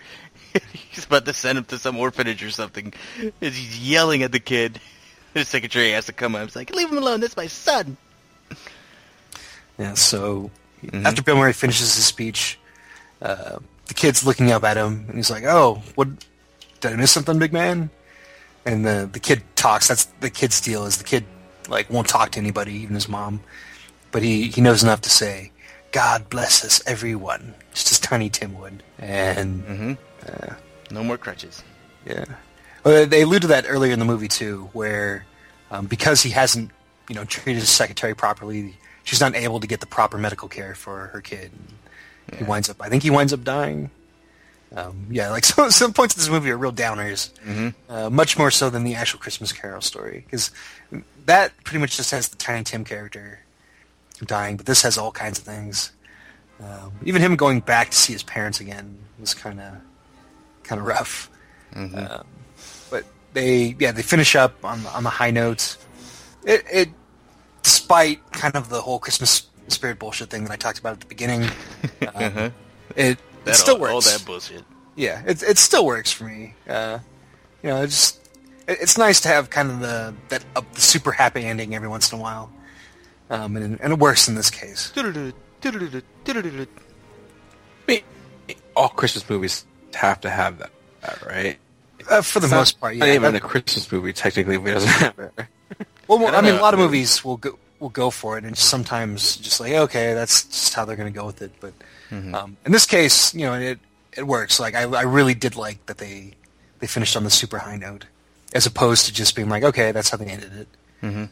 [0.90, 2.92] he's about to send him to some orphanage or something.
[3.40, 4.81] As he's yelling at the kid,
[5.35, 6.44] his secretary has to come up.
[6.44, 7.20] He's like, "Leave him alone.
[7.20, 7.96] That's my son."
[9.79, 10.51] Yeah, so
[10.92, 12.59] after Bill Murray finishes his speech,
[13.20, 16.09] uh, the kid's looking up at him, and he's like, "Oh, what?
[16.82, 17.88] Did I miss something, big man?"
[18.66, 19.88] And the the kid talks.
[19.88, 20.84] That's the kid's deal.
[20.84, 21.24] Is the kid
[21.68, 23.40] like won't talk to anybody, even his mom,
[24.10, 25.50] but he he knows enough to say,
[25.92, 28.82] "God bless us, everyone," just as Tiny Tim would.
[28.98, 29.64] And
[30.90, 31.62] No more crutches.
[32.04, 32.26] yeah,
[32.84, 35.24] well, they allude to that earlier in the movie too, where
[35.70, 36.70] um, because he hasn't
[37.08, 40.74] you know treated his secretary properly, she's not able to get the proper medical care
[40.74, 41.50] for her kid.
[42.36, 42.76] He winds up.
[42.80, 43.90] I think he winds up dying.
[44.74, 47.30] Um, yeah, like some some points of this movie are real downers,
[47.88, 50.50] uh, much more so than the actual Christmas Carol story, because
[51.26, 53.40] that pretty much just has the Tiny Tim character
[54.24, 55.92] dying, but this has all kinds of things.
[56.61, 59.74] Um, even him going back to see his parents again was kind of
[60.62, 61.28] kind of rough.
[61.74, 62.26] Um,
[62.90, 65.78] but they yeah they finish up on on the high notes.
[66.44, 66.88] It, it
[67.62, 71.06] despite kind of the whole Christmas spirit bullshit thing that I talked about at the
[71.06, 71.48] beginning,
[72.14, 72.52] um,
[72.96, 73.92] it, it still all, works.
[73.92, 74.62] all that bullshit.
[74.96, 76.55] Yeah, it it still works for me.
[76.68, 76.98] Uh,
[77.62, 78.28] you know, it's just
[78.68, 81.88] it, it's nice to have kind of the that uh, the super happy ending every
[81.88, 82.50] once in a while,
[83.31, 84.92] um, and and it works in this case.
[88.74, 90.70] All Christmas movies have to have that,
[91.02, 91.59] that, right?
[92.09, 93.00] Uh, for the It's not- most part, yeah.
[93.00, 95.33] Not even that- a Christmas movie, technically, doesn't have it.
[96.09, 96.61] well, well, I I, mean, know.
[96.61, 100.14] a lot of movies will go will go for it, and sometimes just like okay,
[100.14, 101.52] that's just how they're going to go with it.
[101.61, 101.74] But
[102.12, 103.79] um, in this case, you know, it
[104.16, 104.61] it works.
[104.61, 106.33] Like I I really did like that they
[106.81, 108.05] they finished on the super high note,
[108.55, 110.53] as opposed to just being like okay, that's how they ended
[111.03, 111.29] it.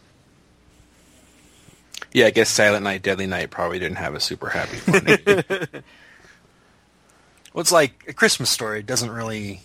[2.13, 5.83] Yeah, I guess Silent Night, Deadly Night probably didn't have a super happy ending.
[7.53, 9.61] Well, it's like a Christmas story It doesn't really.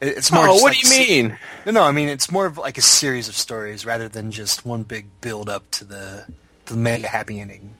[0.00, 0.48] it- It's more.
[0.48, 1.38] oh, what like do you se- mean?
[1.66, 1.82] No, no.
[1.82, 5.06] I mean, it's more of like a series of stories rather than just one big
[5.20, 6.24] build up to the
[6.64, 7.74] the mega happy ending.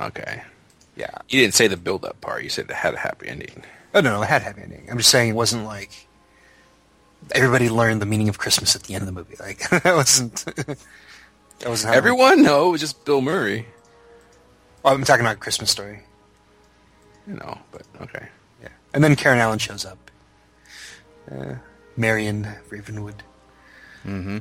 [0.00, 0.42] Okay.
[0.96, 1.10] Yeah.
[1.28, 2.42] You didn't say the build-up part.
[2.42, 3.62] You said it had a happy ending.
[3.94, 4.88] Oh no, no, it had a happy ending.
[4.90, 6.06] I'm just saying it wasn't like
[7.32, 9.36] everybody learned the meaning of Christmas at the end of the movie.
[9.38, 10.34] Like that wasn't.
[10.56, 12.42] that wasn't Everyone?
[12.42, 13.66] No, it was just Bill Murray.
[14.84, 16.00] Oh, I'm talking about Christmas Story.
[17.26, 18.28] You know, but okay.
[18.62, 18.68] Yeah.
[18.94, 19.98] And then Karen Allen shows up.
[21.30, 21.54] Uh,
[21.96, 23.22] Marion Ravenwood.
[24.04, 24.38] Mm-hmm.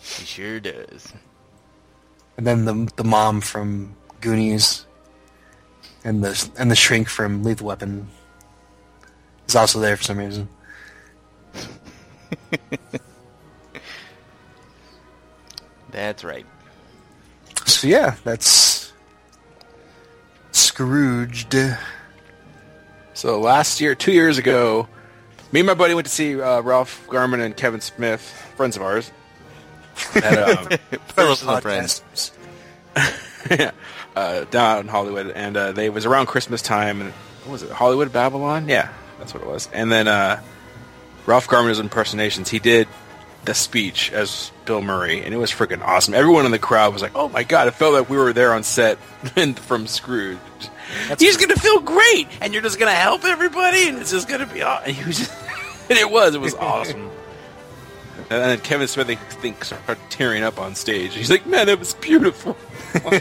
[0.00, 1.12] He sure does.
[2.36, 4.86] And then the the mom from Goonies.
[6.04, 8.08] And the and the shrink from Lethal Weapon
[9.46, 10.48] is also there for some reason.
[15.90, 16.46] That's right.
[17.66, 18.92] So yeah, that's
[20.52, 21.54] Scrooged.
[23.14, 24.88] So last year, two years ago,
[25.52, 28.22] me and my buddy went to see uh, Ralph Garman and Kevin Smith,
[28.56, 29.10] friends of ours.
[30.14, 30.66] At, um,
[31.08, 32.32] Fellows and friends.
[34.14, 37.10] Uh, down in Hollywood, and uh, they it was around Christmas time, and
[37.44, 38.68] what was it Hollywood Babble-On?
[38.68, 39.70] Yeah, that's what it was.
[39.72, 40.42] And then uh,
[41.24, 42.50] Ralph Garman's impersonations.
[42.50, 42.88] He did
[43.46, 46.12] the speech as Bill Murray, and it was freaking awesome.
[46.12, 48.52] Everyone in the crowd was like, "Oh my god!" It felt like we were there
[48.52, 48.98] on set
[49.60, 50.38] from Scrooge.
[51.18, 54.62] He's gonna feel great, and you're just gonna help everybody, and it's just gonna be.
[54.62, 54.82] Aw-.
[54.86, 55.32] And he was, just,
[55.88, 56.34] and it was.
[56.34, 57.10] It was awesome.
[58.32, 61.14] And then Kevin Smith, I think, started tearing up on stage.
[61.14, 62.56] He's like, "Man, it was beautiful."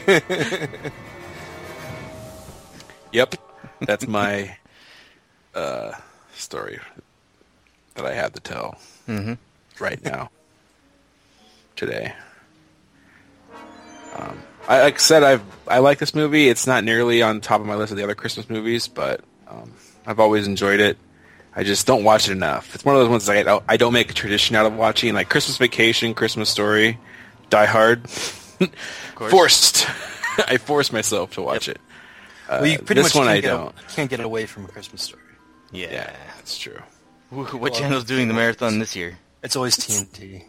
[3.12, 3.36] yep,
[3.82, 4.56] that's my
[5.56, 5.92] uh,
[6.34, 6.80] story
[7.96, 9.34] that I have to tell Mm-hmm.
[9.84, 10.30] right now,
[11.76, 12.14] today.
[14.16, 16.48] Um, I, like I said, I've I like this movie.
[16.48, 19.74] It's not nearly on top of my list of the other Christmas movies, but um,
[20.06, 20.98] I've always enjoyed it.
[21.56, 22.74] I just don't watch it enough.
[22.76, 25.14] It's one of those ones I don't, I don't make a tradition out of watching,
[25.14, 26.98] like Christmas Vacation, Christmas Story,
[27.50, 28.10] Die Hard.
[29.30, 29.86] Forced.
[30.48, 31.80] I force myself to watch it.
[32.48, 33.76] Uh, well, you pretty this much one I don't.
[33.90, 35.22] can't get away from a Christmas story.
[35.72, 35.88] Yeah.
[35.92, 36.80] Yeah, that's true.
[37.30, 39.18] Wh- What channel's doing the marathon this year?
[39.44, 40.44] It's always TNT.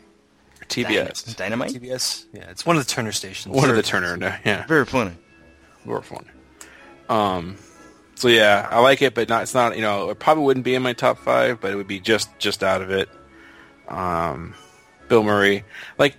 [0.68, 1.36] TBS.
[1.36, 1.72] Dynamite?
[1.72, 2.26] TBS?
[2.32, 3.54] Yeah, it's one of the Turner stations.
[3.54, 4.66] One of the Turner, no, yeah.
[4.66, 5.12] Very funny.
[5.84, 6.24] More fun.
[7.08, 7.56] Um,
[8.22, 9.42] so yeah, I like it, but not.
[9.42, 9.74] It's not.
[9.74, 12.30] You know, it probably wouldn't be in my top five, but it would be just
[12.38, 13.08] just out of it.
[13.88, 14.54] Um,
[15.08, 15.64] Bill Murray,
[15.98, 16.14] like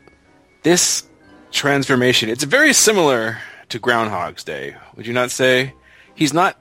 [0.64, 1.06] this
[1.52, 2.28] transformation.
[2.28, 3.38] It's very similar
[3.70, 4.76] to Groundhog's Day.
[4.98, 5.74] Would you not say?
[6.14, 6.58] He's not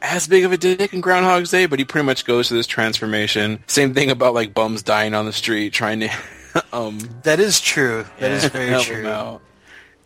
[0.00, 2.66] as big of a dick in Groundhog's Day, but he pretty much goes through this
[2.66, 3.62] transformation.
[3.66, 6.08] Same thing about like bums dying on the street, trying to.
[6.72, 8.06] um, That is true.
[8.18, 9.08] That is very help him true.
[9.10, 9.42] out.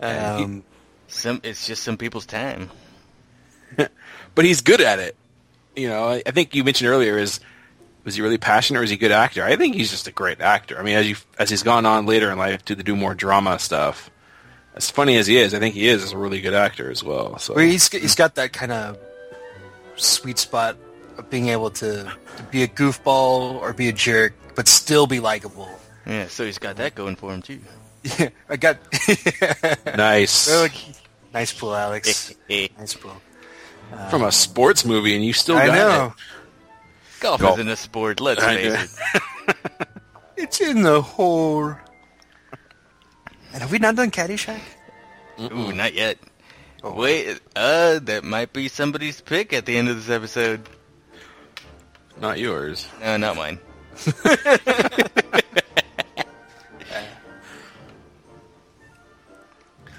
[0.00, 0.64] And he- Um,
[1.06, 2.70] Some it's just some people's time.
[4.34, 5.16] but he's good at it.
[5.76, 7.40] You know, I, I think you mentioned earlier is
[8.04, 9.44] was he really passionate or is he a good actor?
[9.44, 10.78] I think he's just a great actor.
[10.78, 13.58] I mean, as you as he's gone on later in life to do more drama
[13.58, 14.10] stuff,
[14.74, 17.04] as funny as he is, I think he is, is a really good actor as
[17.04, 17.38] well.
[17.38, 18.98] So where he's he's got that kind of
[19.96, 20.76] sweet spot
[21.18, 25.20] of being able to, to be a goofball or be a jerk, but still be
[25.20, 25.68] likable.
[26.06, 27.60] Yeah, so he's got that going for him too.
[28.02, 28.78] Yeah, I got
[29.96, 30.50] nice
[31.32, 32.34] nice pull, Alex.
[32.48, 33.20] Nice pull.
[34.10, 36.14] From a sports movie, and you still I got know.
[37.20, 37.58] Golf Golf.
[37.58, 38.20] isn't a sport.
[38.20, 38.98] Let's I face
[39.48, 39.88] it.
[40.36, 41.74] It's in the hole.
[43.52, 44.60] And have we not done Caddyshack?
[45.38, 46.16] Ooh, not yet.
[46.82, 46.94] Oh.
[46.94, 50.66] Wait, uh, that might be somebody's pick at the end of this episode.
[52.18, 52.88] Not yours.
[53.02, 53.58] No, not mine.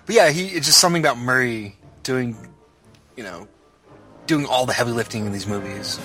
[0.06, 2.36] But yeah, he it's just something about Murray doing,
[3.16, 3.48] you know,
[4.32, 6.00] doing all the heavy lifting in these movies,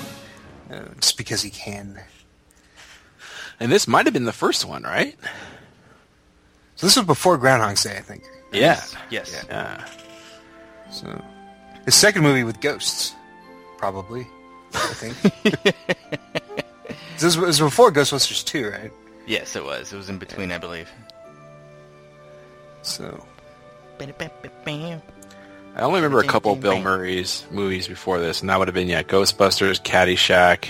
[0.69, 2.01] uh, just because he can.
[3.61, 5.17] And this might have been the first one, right?
[6.75, 8.25] So this was before Groundhog's Day, I think.
[8.53, 8.83] Yeah.
[9.11, 9.44] Yes.
[9.48, 9.87] Yeah.
[10.90, 11.25] So
[11.85, 13.15] his second movie with ghosts,
[13.79, 14.27] probably.
[14.75, 15.23] I think.
[17.19, 18.92] this was, it was before Ghostbusters 2, right?
[19.25, 19.92] Yes, it was.
[19.92, 20.90] It was in between, I believe.
[22.83, 23.25] So
[25.77, 28.74] I only remember a couple of Bill Murray's movies before this, and that would have
[28.74, 30.68] been yeah, Ghostbusters, Caddyshack.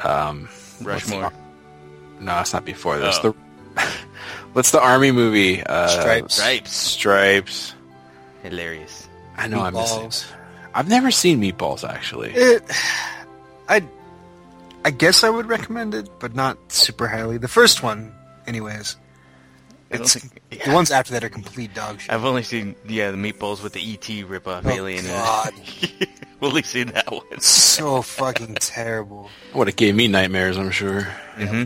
[0.00, 0.48] Um,
[0.82, 1.30] Rushmore.
[1.30, 3.20] the- no, it's not before this.
[3.22, 3.36] Oh.
[3.76, 3.82] The
[4.54, 5.62] what's the army movie?
[5.62, 6.34] Uh, Stripes.
[6.34, 6.72] Stripes.
[6.72, 7.74] Stripes.
[8.42, 9.08] Hilarious.
[9.36, 10.10] I know I'm missing.
[10.74, 12.32] I've never seen Meatballs actually.
[12.32, 12.62] It,
[13.68, 13.86] I,
[14.84, 17.38] I guess I would recommend it, but not super highly.
[17.38, 18.12] The first one,
[18.48, 18.96] anyways.
[19.90, 22.10] I don't It's think- the ones after that are complete dog shit.
[22.12, 25.04] I've only seen yeah the meatballs with the ET ripoff Oh, alien.
[25.04, 25.14] in it.
[25.14, 25.52] God.
[26.42, 27.40] only seen that one.
[27.40, 29.30] so fucking terrible.
[29.52, 31.02] What it gave me nightmares, I'm sure.
[31.36, 31.64] hmm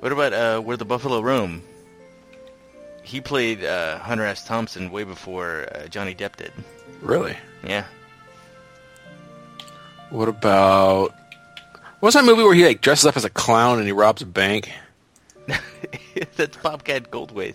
[0.00, 1.62] What about uh, where the buffalo roam?
[3.02, 4.46] he played uh, Hunter S.
[4.46, 6.52] Thompson way before uh, Johnny Depp did.
[7.02, 7.36] Really?
[7.62, 7.84] Yeah.
[10.10, 11.10] What about
[12.00, 14.22] what was that movie where he like dresses up as a clown and he robs
[14.22, 14.70] a bank?
[16.36, 17.54] That's Bobcat Goldthwait.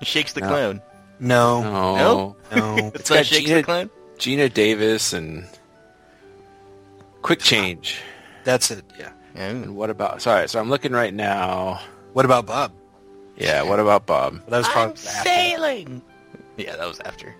[0.00, 0.48] He shakes the No.
[0.48, 0.82] clown.
[1.20, 2.76] No, No, no.
[2.90, 3.90] That's It's not got shakes Geena- the clown.
[4.18, 5.46] Geena Davis and
[7.22, 8.00] Quick Change.
[8.44, 8.84] That's it.
[8.98, 9.10] Yeah.
[9.34, 9.48] Yeah.
[9.48, 10.22] And what about?
[10.22, 11.80] Sorry, so I'm looking right now.
[12.12, 12.72] What about Bob?
[13.36, 14.34] Yeah, what about Bob?
[14.48, 15.28] That was I'm probably after.
[15.28, 16.02] sailing.
[16.56, 17.34] Yeah, that was after.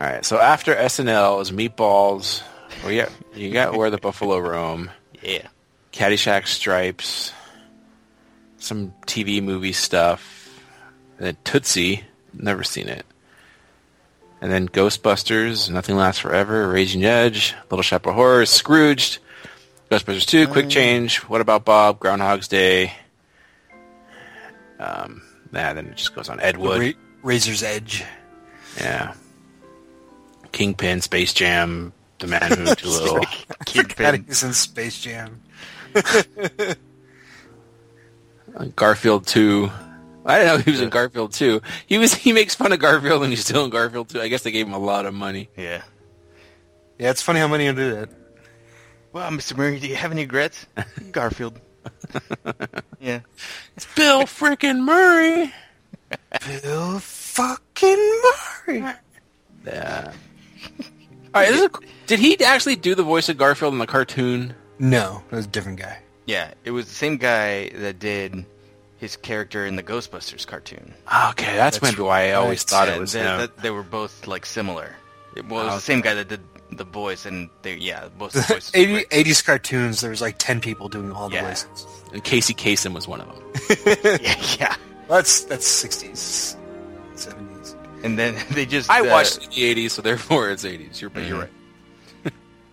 [0.00, 2.42] All right, so after SNL is Meatballs.
[2.82, 4.90] Well, yeah, you got Where the Buffalo Roam,
[5.22, 5.46] Yeah.
[5.92, 7.32] Caddyshack Stripes,
[8.58, 10.48] some TV movie stuff,
[11.18, 12.04] and then Tootsie.
[12.34, 13.04] Never seen it.
[14.40, 19.18] And then Ghostbusters, Nothing Lasts Forever, Raging Edge, Little Shop of Horrors, Scrooged,
[19.90, 22.92] Ghostbusters 2, Quick Change, What About Bob, Groundhog's Day.
[24.78, 26.38] Um, nah, then it just goes on.
[26.38, 26.80] Ed Wood.
[26.80, 26.92] Ra-
[27.22, 28.04] Razor's Edge.
[28.76, 29.14] Yeah.
[30.52, 33.24] Kingpin, Space Jam, The Man Who Too Little.
[33.66, 34.24] Kingpin.
[34.28, 35.40] He's in Space Jam.
[38.66, 39.70] Garfield 2.
[40.26, 41.60] I didn't know he was in Garfield 2.
[41.86, 44.20] He was he makes fun of Garfield and he's still in Garfield 2.
[44.20, 45.48] I guess they gave him a lot of money.
[45.56, 45.82] Yeah.
[46.98, 48.10] Yeah, it's funny how many will do that.
[49.12, 49.56] Well, Mr.
[49.56, 50.66] Murray, do you have any regrets?
[51.12, 51.60] Garfield.
[53.00, 53.20] yeah.
[53.76, 55.52] It's Bill freaking Murray.
[56.62, 58.22] Bill fucking
[58.66, 58.84] Murray.
[59.64, 60.12] Yeah.
[61.34, 61.70] All right, this is a,
[62.06, 64.54] did he actually do the voice of Garfield in the cartoon?
[64.78, 65.98] No, that was a different guy.
[66.28, 68.44] Yeah, it was the same guy that did
[68.98, 70.92] his character in the Ghostbusters cartoon.
[71.30, 72.68] Okay, that's, That's maybe why I always right.
[72.68, 73.38] thought it was they, him.
[73.38, 74.94] that- they were both like similar.
[75.34, 75.74] It was Okay.
[75.76, 78.70] the same guy that did the voice, and they yeah, both the voices.
[78.74, 81.48] 80, 80s cartoons, there was like 10 people doing all the Yeah.
[81.48, 81.86] voices.
[82.12, 84.18] and Casey Kasem was one of them.
[84.20, 84.76] yeah, yeah.
[85.08, 86.56] That's that's 60s,
[87.14, 88.04] 70s.
[88.04, 91.00] And then they just I uh, watched the 80s, so therefore it's 80s.
[91.00, 91.50] You're, but you're right.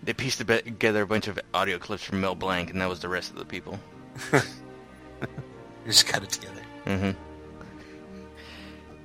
[0.06, 3.08] They pieced together a bunch of audio clips from Mel Blanc, and that was the
[3.08, 3.78] rest of the people.
[5.86, 6.62] You just cut it together.
[6.84, 7.10] Mm-hmm.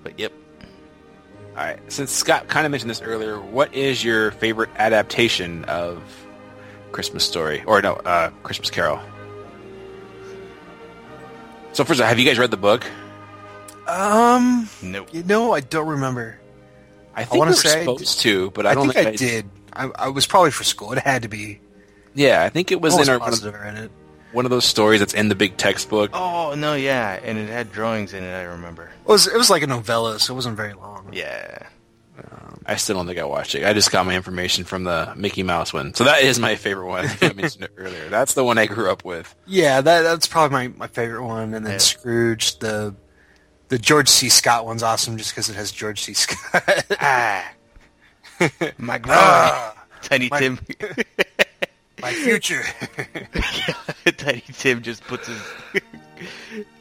[0.02, 0.34] But yep.
[1.52, 1.80] All right.
[1.92, 6.02] Since Scott kind of mentioned this earlier, what is your favorite adaptation of
[6.92, 9.00] Christmas Story or no, uh, Christmas Carol?
[11.74, 12.84] So first, of all, have you guys read the book?
[13.88, 15.10] Um, Nope.
[15.12, 16.40] you know, I don't remember.
[17.14, 19.50] I think wanna we're say I supposed to, but I, I, don't think, I did.
[19.74, 20.92] I, I was probably for school.
[20.94, 21.60] It had to be.
[22.14, 23.92] Yeah, I think it was in our, one, of, positive it.
[24.34, 26.12] one of those stories that's in the big textbook.
[26.14, 28.34] Oh no, yeah, and it had drawings in it.
[28.34, 28.86] I remember.
[28.86, 31.10] It was it was like a novella, so it wasn't very long.
[31.14, 31.68] Yeah.
[32.64, 33.66] I still don't think I watched it.
[33.66, 35.96] I just got my information from the Mickey Mouse one.
[35.96, 37.06] So that is my favorite one.
[37.22, 38.08] I I mentioned it earlier.
[38.10, 39.34] That's the one I grew up with.
[39.48, 41.56] Yeah, that that's probably my, my favorite one.
[41.56, 41.78] And then Yeah.
[41.80, 42.94] Scrooge, the
[43.70, 44.30] the George C.
[44.30, 46.14] Scott one's awesome just because it has George C.
[46.14, 46.86] Scott.
[47.00, 47.52] Ah.
[48.78, 49.18] My groin.
[49.20, 50.60] Ah, Tiny my- Tim.
[52.02, 52.64] my future.
[54.18, 55.42] Tiny Tim just puts his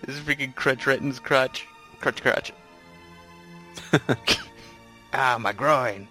[0.07, 1.67] his freaking crutch right in his crotch.
[2.01, 2.53] Crutch, crotch.
[5.13, 6.09] ah, my groin.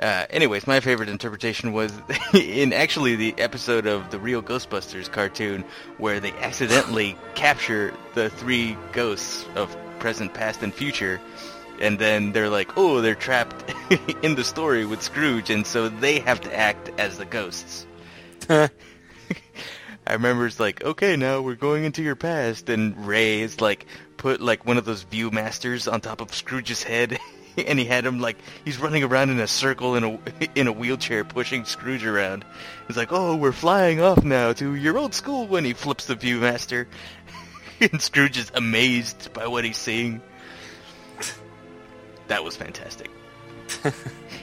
[0.00, 1.92] Uh, anyways, my favorite interpretation was
[2.34, 5.64] in actually the episode of the Real Ghostbusters cartoon
[5.98, 11.20] where they accidentally capture the three ghosts of present, past, and future,
[11.80, 13.72] and then they're like, oh, they're trapped
[14.22, 17.86] in the story with Scrooge, and so they have to act as the ghosts.
[18.48, 23.86] I remember it's like, okay, now we're going into your past, and Ray is like,
[24.16, 27.18] put like one of those Viewmasters on top of Scrooge's head,
[27.56, 30.18] and he had him like he's running around in a circle in a
[30.54, 32.44] in a wheelchair, pushing Scrooge around.
[32.86, 36.16] He's like, oh, we're flying off now to your old school when he flips the
[36.16, 36.86] Viewmaster,
[37.80, 40.20] and Scrooge is amazed by what he's seeing.
[42.28, 43.10] That was fantastic.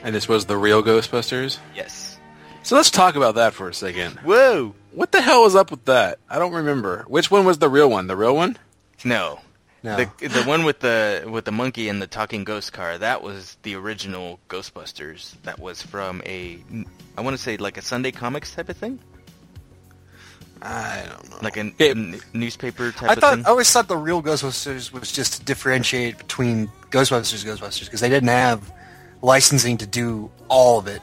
[0.02, 1.58] And this was the real Ghostbusters.
[1.74, 2.18] Yes.
[2.64, 4.18] So let's talk about that for a second.
[4.20, 4.74] Whoa.
[4.92, 6.18] What the hell was up with that?
[6.28, 7.04] I don't remember.
[7.06, 8.08] Which one was the real one?
[8.08, 8.58] The real one?
[9.04, 9.40] No.
[9.84, 9.96] No.
[9.96, 13.56] The the one with the with the monkey and the talking ghost car, that was
[13.62, 15.34] the original Ghostbusters.
[15.42, 16.58] That was from a
[17.16, 19.00] I want to say like a Sunday comics type of thing,
[20.64, 21.36] I don't know.
[21.42, 21.88] like a Yeah.
[21.88, 23.46] n- newspaper type I of thought thing.
[23.46, 28.00] I always thought the real Ghostbusters was just to differentiate between Ghostbusters and Ghostbusters because
[28.00, 28.72] they didn't have
[29.22, 31.02] licensing to do all of it.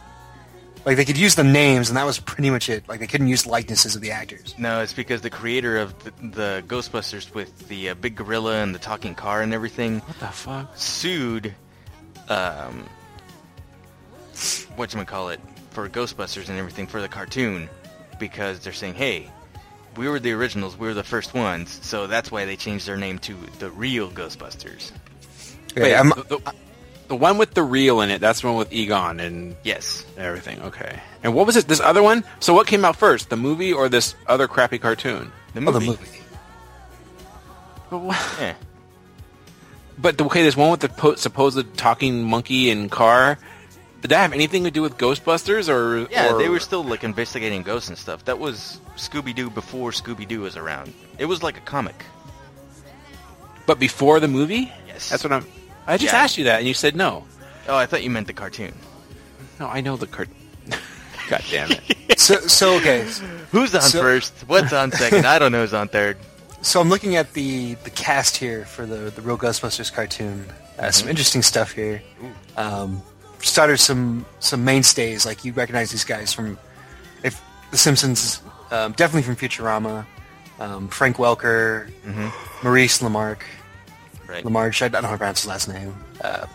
[0.86, 2.88] Like they could use the names and that was pretty much it.
[2.88, 4.56] Like they couldn't use likenesses of the actors.
[4.58, 8.74] No, it's because the creator of the, the Ghostbusters with the uh, big gorilla and
[8.74, 10.72] the talking car and everything What the fuck?
[10.78, 11.54] sued,
[12.30, 12.86] um,
[14.78, 15.42] what call it
[15.72, 17.70] for Ghostbusters and everything for the cartoon
[18.20, 19.30] because they're saying, hey,
[19.98, 22.98] we were the originals, we were the first ones, so that's why they changed their
[22.98, 24.92] name to the real Ghostbusters.
[25.76, 26.54] Wait, I'm- the, the,
[27.10, 30.06] the one with the real in it, that's the one with Egon and Yes.
[30.18, 30.62] everything.
[30.62, 31.00] Okay.
[31.24, 31.68] And what was it?
[31.68, 32.24] This other one?
[32.40, 35.32] So what came out first, the movie or this other crappy cartoon?
[35.54, 35.80] The oh, movie.
[35.80, 36.20] the movie.
[37.90, 38.54] But, what- Yeah.
[39.98, 43.38] but the, okay, there's one with the po- supposed talking monkey and car.
[44.02, 46.08] Did that have anything to do with Ghostbusters or?
[46.12, 48.24] Yeah, or- they were still like investigating ghosts and stuff.
[48.26, 50.94] That was Scooby Doo before Scooby Doo was around.
[51.18, 51.96] It was like a comic.
[53.66, 54.72] But before the movie?
[54.88, 55.10] Yes.
[55.10, 55.46] That's what I'm.
[55.86, 56.20] I just Yeah.
[56.24, 57.26] asked you that, and you said no.
[57.68, 58.74] Oh, I thought you meant the cartoon.
[59.60, 60.36] No, I know the cartoon.
[61.30, 61.82] God damn it!
[62.18, 63.08] So, so okay.
[63.52, 64.34] Who's on So- first?
[64.48, 65.26] What's on second?
[65.26, 66.18] I don't know who's on third.
[66.62, 70.46] So I'm looking at the the cast here for the the Real Ghostbusters cartoon.
[70.78, 72.02] Uh, Some interesting stuff here.
[72.58, 73.02] Um,
[73.40, 76.58] for starters, some some mainstays like you recognize these guys from
[77.24, 80.06] if The Simpsons, um, definitely from Futurama.
[80.60, 81.90] Um, Frank Welker,
[82.64, 83.46] Maurice Lamarck,
[84.28, 84.44] Right.
[84.44, 84.82] Lamarche.
[84.84, 85.96] I don't know how to pronounce his last name.
[86.22, 86.46] Uh,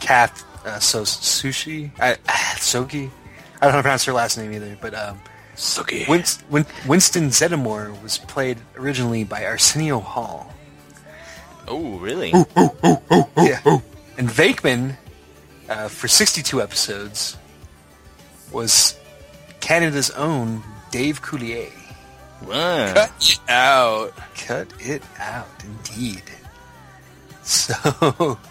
[0.00, 2.14] Kath uh, so Sushi, I,
[2.56, 3.10] Soki.
[3.60, 4.78] I don't know how to pronounce her last name either.
[4.80, 5.20] But um,
[5.56, 6.08] Suki.
[6.08, 10.54] Win- Win- Winston Zeddemore was played originally by Arsenio Hall.
[11.66, 12.30] Oh, really?
[12.30, 13.60] yeah.
[14.16, 14.96] And Venkman,
[15.68, 17.36] uh, for 62 episodes,
[18.52, 18.98] was
[19.60, 21.70] Canada's own Dave Coulier.
[22.46, 22.94] Wow.
[22.94, 24.12] Cut it out.
[24.36, 26.22] Cut it out, indeed.
[27.42, 27.72] So,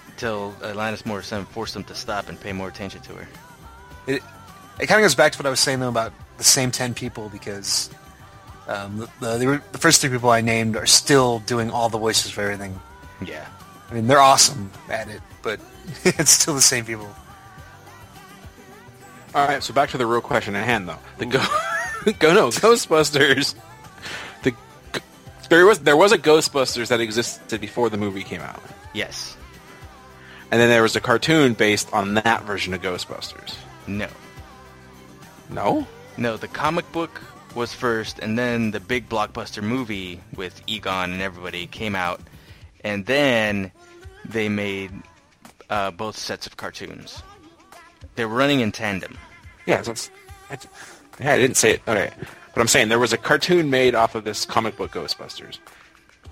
[0.07, 3.27] Until Alanis Morissette forced them to stop and pay more attention to her.
[4.07, 4.23] it,
[4.79, 6.95] it kind of goes back to what I was saying, though, about the same 10
[6.95, 7.91] people, because
[8.67, 12.31] um, the, the, the first three people I named are still doing all the voices
[12.31, 12.79] for everything.
[13.23, 13.45] Yeah.
[13.91, 15.59] I mean, they're awesome at it, but
[16.03, 17.09] it's still the same people.
[19.35, 20.97] All right, so back to the real question at hand, though.
[21.17, 21.39] The go,
[22.19, 23.55] go no Ghostbusters.
[24.43, 24.53] The
[25.49, 28.61] there was there was a Ghostbusters that existed before the movie came out,
[28.93, 29.37] Yes.
[30.51, 33.55] and then there was a cartoon based on that version of Ghostbusters.
[33.85, 34.07] No.
[35.49, 37.21] No, No, the comic book
[37.55, 42.19] was first, and then the big blockbuster movie with Egon and everybody came out,
[42.83, 43.71] and then
[44.25, 44.91] they made
[45.69, 47.21] uh, both sets of cartoons.
[48.15, 49.17] They were running in tandem.
[49.65, 50.09] yeah, that's,
[50.49, 50.67] that's
[51.19, 51.81] yeah, I didn't say it.
[51.87, 52.11] Okay,
[52.53, 55.59] but I'm saying there was a cartoon made off of this comic book Ghostbusters.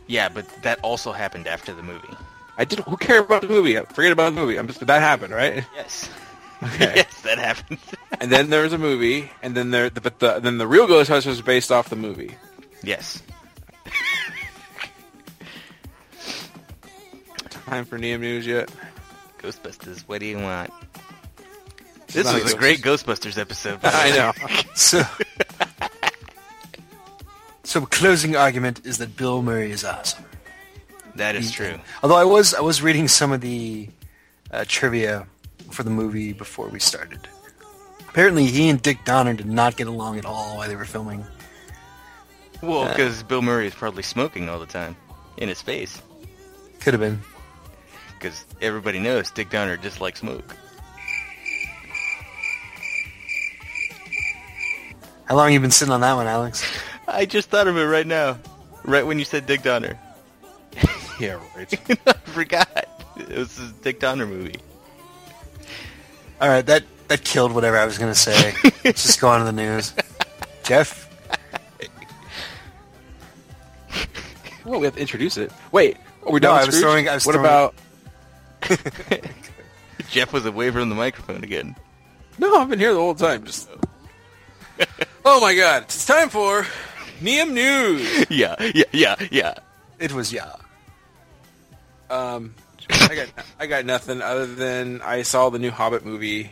[0.07, 2.13] Yeah, but that also happened after the movie.
[2.57, 2.88] I didn't.
[2.88, 3.75] Who cared about the movie?
[3.93, 4.57] Forget about the movie.
[4.57, 5.65] I'm just, that happened, right?
[5.75, 6.09] Yes.
[6.63, 6.93] Okay.
[6.95, 7.79] yes, that happened.
[8.19, 11.25] and then there was a movie, and then there, but the then the real Ghostbusters
[11.25, 12.36] was based off the movie.
[12.83, 13.21] yes.
[17.65, 18.69] Time for Neum News yet?
[19.45, 20.71] Ghostbusters, what do you want?
[22.07, 23.79] This was a great Ghostbusters episode.
[23.83, 24.31] I know.
[24.75, 25.03] So,
[27.63, 30.25] so closing argument is that Bill Murray is awesome.
[31.15, 31.79] That is true.
[32.03, 33.87] Although I was I was reading some of the
[34.51, 35.27] uh, trivia
[35.71, 37.19] for the movie before we started.
[38.09, 41.25] Apparently, he and Dick Donner did not get along at all while they were filming.
[42.61, 44.97] Well, because Bill Murray is probably smoking all the time
[45.37, 46.01] in his face.
[46.81, 47.21] Could have been.
[48.26, 50.55] Because everybody knows Dick Donner dislikes smoke.
[55.26, 56.65] How long you been sitting on that one, Alex?
[57.07, 58.39] I just thought of it right now.
[58.84, 59.99] Right when you said Dick Donner.
[61.19, 61.71] Yeah, right.
[62.07, 62.67] I forgot.
[63.15, 64.55] It was a Dick Donner movie.
[66.41, 68.53] All right, that that killed whatever I was going to say.
[68.84, 69.93] Let's just go on to the news.
[70.63, 71.07] Jeff,
[74.65, 75.51] Well, we have to introduce it.
[75.71, 75.95] Wait,
[76.26, 76.55] are we No, done?
[76.55, 76.82] I was Scrooge?
[76.82, 77.76] throwing- I was what throwing- about?
[80.09, 81.76] Jeff was away from the microphone again.
[82.38, 83.43] No, I've been here the whole time.
[83.45, 83.70] Just.
[85.26, 85.84] oh my God!
[85.84, 86.66] It's time for
[87.22, 88.26] Neum News.
[88.30, 89.53] yeah, yeah, yeah, yeah.
[89.99, 90.51] it was yeah.
[92.09, 92.53] Um,
[92.89, 93.28] I got
[93.59, 96.51] I got nothing other than I saw the new Hobbit movie,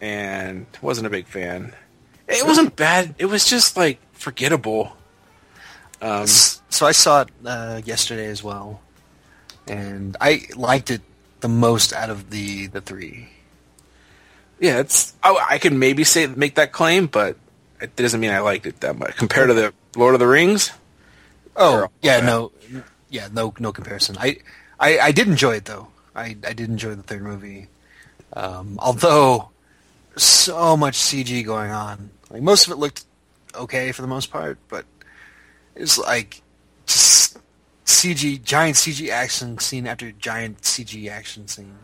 [0.00, 1.74] and wasn't a big fan.
[2.28, 3.14] It wasn't bad.
[3.18, 4.92] It was just like forgettable.
[6.00, 8.80] Um, So I saw it uh, yesterday as well,
[9.66, 11.00] and I liked it
[11.40, 13.28] the most out of the the three.
[14.60, 15.14] yeah, it's.
[15.22, 17.36] I, I could maybe say make that claim, but
[17.80, 20.70] it doesn't mean I liked it that much compared to the Lord of the Rings.
[21.56, 22.52] Oh yeah, no,
[23.10, 24.16] yeah, no, no comparison.
[24.18, 24.38] I,
[24.78, 25.88] I, I did enjoy it though.
[26.14, 27.68] I, I did enjoy the third movie,
[28.32, 29.50] um, although
[30.16, 32.10] so much CG going on.
[32.30, 33.04] Like most of it looked
[33.54, 34.84] okay for the most part, but
[35.74, 36.42] it's like
[36.86, 37.38] just
[37.88, 41.74] CG, giant CG action scene after giant CG action scene.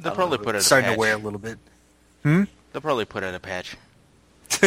[0.00, 0.96] They'll probably put it starting a patch.
[0.96, 1.58] to wear a little bit.
[2.22, 2.44] Hmm.
[2.72, 3.76] They'll probably put out a patch.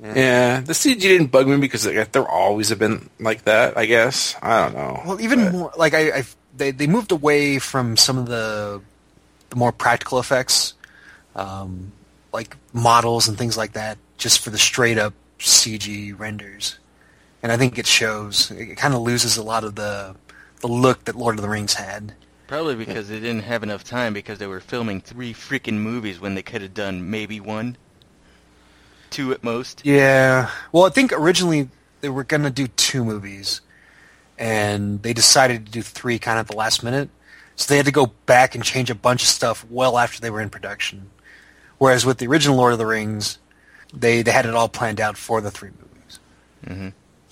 [0.00, 3.76] Yeah, the CG didn't bug me because like, there always have been like that.
[3.76, 5.02] I guess I don't know.
[5.04, 6.24] Well, even But- more like I, I
[6.56, 8.80] they they moved away from some of the
[9.50, 10.74] the more practical effects,
[11.34, 11.90] um,
[12.32, 16.78] like models and things like that, just for the straight up CG renders,
[17.42, 18.50] and I think it shows.
[18.50, 20.16] It kind of loses a lot of the
[20.60, 22.14] the look that Lord of the Rings had.
[22.48, 26.34] Probably because they didn't have enough time because they were filming three freaking movies when
[26.34, 27.76] they could have done maybe one,
[29.10, 29.84] two at most.
[29.84, 30.50] Yeah.
[30.72, 31.68] Well, I think originally
[32.00, 33.60] they were going to do two movies,
[34.38, 37.10] and they decided to do three kind of at the last minute.
[37.54, 40.30] So they had to go back and change a bunch of stuff well after they
[40.30, 41.10] were in production.
[41.76, 43.38] Whereas with the original Lord of the Rings,
[43.92, 46.18] they, they had it all planned out for the three movies.
[46.66, 46.88] hmm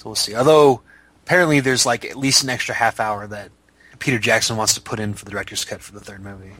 [0.06, 0.36] So we'll see.
[0.36, 0.82] Although
[1.24, 3.50] apparently there's like at least an extra half hour that
[3.98, 6.52] Peter Jackson wants to put in for the director's cut for the third movie.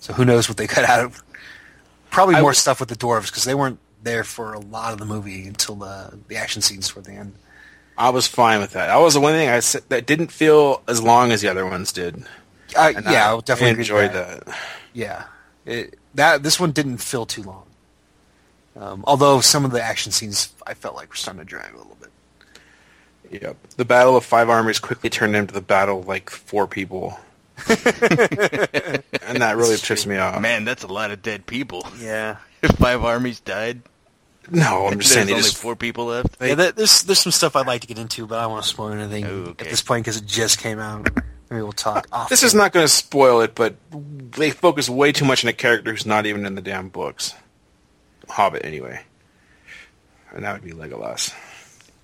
[0.00, 1.22] So who knows what they cut out of?
[2.10, 4.94] Probably I more w- stuff with the dwarves because they weren't there for a lot
[4.94, 7.34] of the movie until the the action scenes toward the end.
[7.98, 8.86] I was fine with that.
[8.86, 11.66] That was the one thing I said that didn't feel as long as the other
[11.66, 12.24] ones did.
[12.74, 14.46] Uh, yeah, I I'll definitely enjoyed that.
[14.46, 14.58] that.
[14.94, 15.24] Yeah,
[15.66, 17.66] it, that this one didn't feel too long.
[18.74, 21.76] Um, although some of the action scenes I felt like were starting to drag a
[21.76, 22.10] little bit.
[23.30, 23.56] Yep.
[23.76, 27.18] The battle of five armies quickly turned into the battle of like four people.
[27.68, 27.78] and
[29.40, 30.40] that really pissed me off.
[30.40, 31.86] Man, that's a lot of dead people.
[32.00, 33.82] Yeah, If five armies died,
[34.50, 36.36] No, I'm just saying there's only just four people left.
[36.40, 36.54] yeah.
[36.54, 38.68] there- There's there's some stuff I'd like to get into, but I don't want to
[38.70, 39.66] spoil anything Oh, okay.
[39.66, 41.08] at this point because it just came out.
[41.50, 42.06] Maybe we'll talk.
[42.12, 45.44] Uh, off This is not going to spoil it, but they focus way too much
[45.44, 47.34] on a character who's not even in the damn books.
[48.28, 49.02] Hobbit, anyway.
[50.32, 51.32] And that would be Legolas.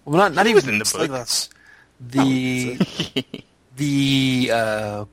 [0.04, 1.10] Well, not not He even in the book.
[1.10, 1.28] like
[2.00, 2.78] the
[3.76, 5.04] the uh,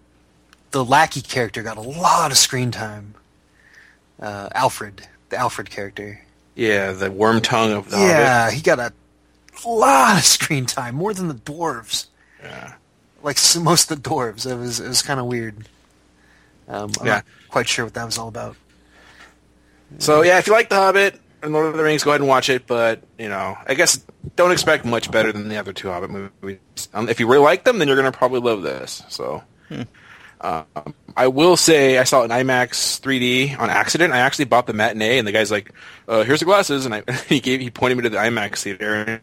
[0.71, 3.13] the lackey character got a lot of screen time.
[4.19, 6.21] Uh, Alfrid, the Alfrid character.
[6.55, 8.91] Yeah, the Wormtongue of the yeah, he got a
[9.67, 12.07] lot of screen time, more than the dwarves.
[12.41, 12.73] Yeah.
[13.21, 15.67] Like most of the dwarves, it was it was kind of weird.
[16.67, 17.13] Um, I'm Yeah.
[17.15, 18.55] not quite sure what that was all about.
[19.99, 22.27] So yeah, if you like The Hobbit and Lord of the Rings, go ahead and
[22.27, 22.67] watch it.
[22.67, 24.03] But you know, I guess
[24.35, 26.59] don't expect much better than the other two Hobbit movies.
[26.93, 29.03] Um, if you really like them, then you're gonna probably love this.
[29.09, 29.43] So,
[30.41, 30.65] um,
[31.15, 34.13] I will say I saw it in IMAX 3D on accident.
[34.13, 35.71] I actually bought the matinee, and the guy's like,
[36.07, 39.21] uh, "Here's the glasses," and I, he gave he pointed me to the IMAX theater.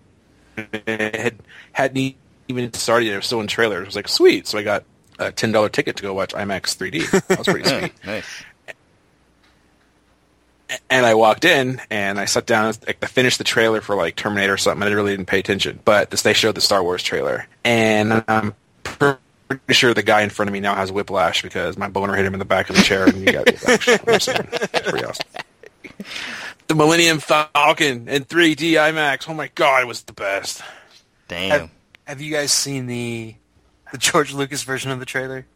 [0.57, 1.35] And it had
[1.73, 2.17] hadn't
[2.49, 3.15] even started yet.
[3.15, 3.83] It was still in trailers.
[3.83, 4.85] I was like, "Sweet!" So I got
[5.19, 7.27] a ten dollar ticket to go watch IMAX 3D.
[7.29, 7.93] That was pretty sweet.
[8.05, 8.45] nice.
[10.91, 12.75] And I walked in and I sat down.
[12.87, 14.87] Like, I finished the trailer for like Terminator or something.
[14.87, 18.55] I really didn't pay attention, but this, they showed the Star Wars trailer, and I'm
[18.83, 19.19] pretty
[19.71, 22.35] sure the guy in front of me now has whiplash because my boner hit him
[22.35, 23.89] in the back of the chair and he got whiplash.
[23.89, 24.49] I'm just saying.
[24.53, 25.27] It's pretty awesome.
[26.67, 29.29] The Millennium Falcon in 3D IMAX.
[29.29, 30.63] Oh my god, it was the best.
[31.29, 31.51] Damn.
[31.51, 31.71] Have,
[32.05, 33.35] have you guys seen the
[33.93, 35.47] the George Lucas version of the trailer?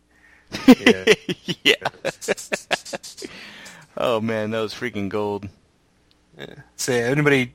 [0.78, 1.14] Yeah.
[1.64, 1.74] yeah.
[3.98, 5.48] oh man, that was freaking gold.
[6.76, 7.52] So yeah, anybody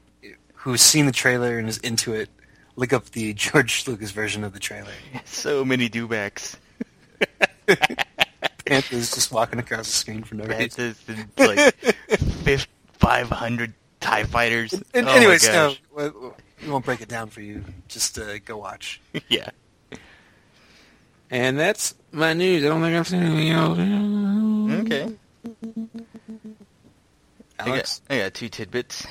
[0.56, 2.30] who's seen the trailer and is into it,
[2.76, 4.92] look up the George Lucas version of the trailer.
[5.26, 6.56] So many dewbacks.
[8.66, 10.94] Banthas just walking across the screen for no reason.
[11.08, 11.76] Banthas
[12.48, 14.74] and like 500 TIE fighters.
[14.94, 15.80] And, oh anyways, no, gosh.
[15.96, 16.30] we
[16.66, 17.64] we won't break it down for you.
[17.88, 19.02] Just uh, go watch.
[19.28, 19.50] yeah.
[21.30, 22.64] And that's my news.
[22.64, 23.80] I don't think I've seen anything else.
[24.86, 25.16] Okay.
[27.72, 29.06] I got, I got two tidbits.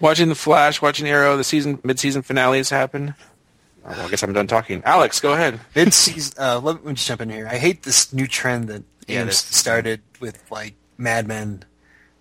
[0.00, 3.14] Watching The Flash, watching Arrow, the season mid-season finale has happened.
[3.84, 4.82] Oh, well, I guess I'm done talking.
[4.84, 5.60] Alex, go ahead.
[5.74, 6.34] mid season.
[6.38, 7.46] Uh, let me just jump in here.
[7.50, 11.64] I hate this new trend that Yeah, AMC started with like Mad Men,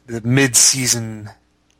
[0.05, 1.29] the mid season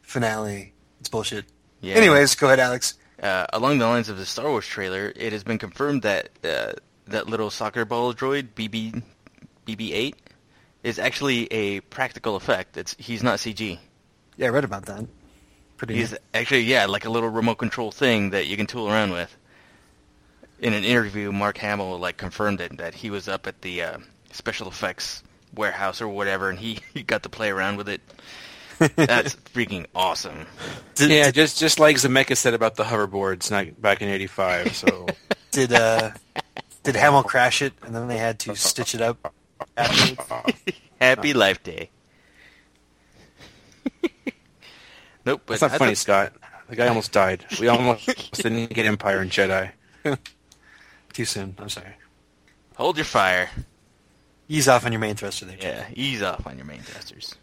[0.01, 0.73] finale.
[0.99, 1.45] It's bullshit.
[1.81, 1.95] Yeah.
[1.95, 2.95] Anyways, go ahead, Alex.
[3.21, 6.73] Uh, along the lines of the Star Wars trailer, it has been confirmed that uh,
[7.07, 9.01] that little soccer ball droid BB
[9.67, 10.13] BB-8
[10.86, 12.77] is actually a practical effect.
[12.77, 13.79] It's he's not CG.
[14.38, 15.05] Yeah, I read about that.
[15.77, 15.95] Pretty.
[15.95, 16.21] He's neat.
[16.33, 19.36] actually yeah, like a little remote control thing that you can tool around with.
[20.59, 23.97] In an interview, Mark Hamill like confirmed it that he was up at the uh,
[24.31, 25.23] special effects
[25.55, 28.01] warehouse or whatever, and he, he got to play around with it.
[28.95, 30.45] That's freaking awesome.
[30.93, 34.75] Did, yeah, did, just just like Zemeckis said about the hoverboards not, back in '85.
[34.75, 35.07] So
[35.51, 36.11] did uh,
[36.83, 39.33] did Hamill crash it and then they had to stitch it up?
[39.77, 40.53] Afterwards?
[40.99, 41.89] Happy Life Day.
[45.25, 45.97] nope, but that's not I funny, thought-
[46.31, 46.33] Scott.
[46.67, 47.45] The guy almost died.
[47.59, 49.71] We almost didn't get Empire and Jedi.
[51.13, 51.55] Too soon.
[51.59, 51.93] I'm sorry.
[52.75, 53.49] Hold your fire.
[54.49, 55.57] Ease off on your main thruster there.
[55.61, 57.35] Yeah, ease off on your main thrusters.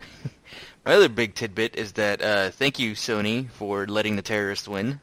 [0.84, 5.00] My other big tidbit is that uh, thank you Sony for letting the terrorists win.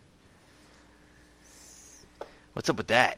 [2.54, 3.18] What's up with that?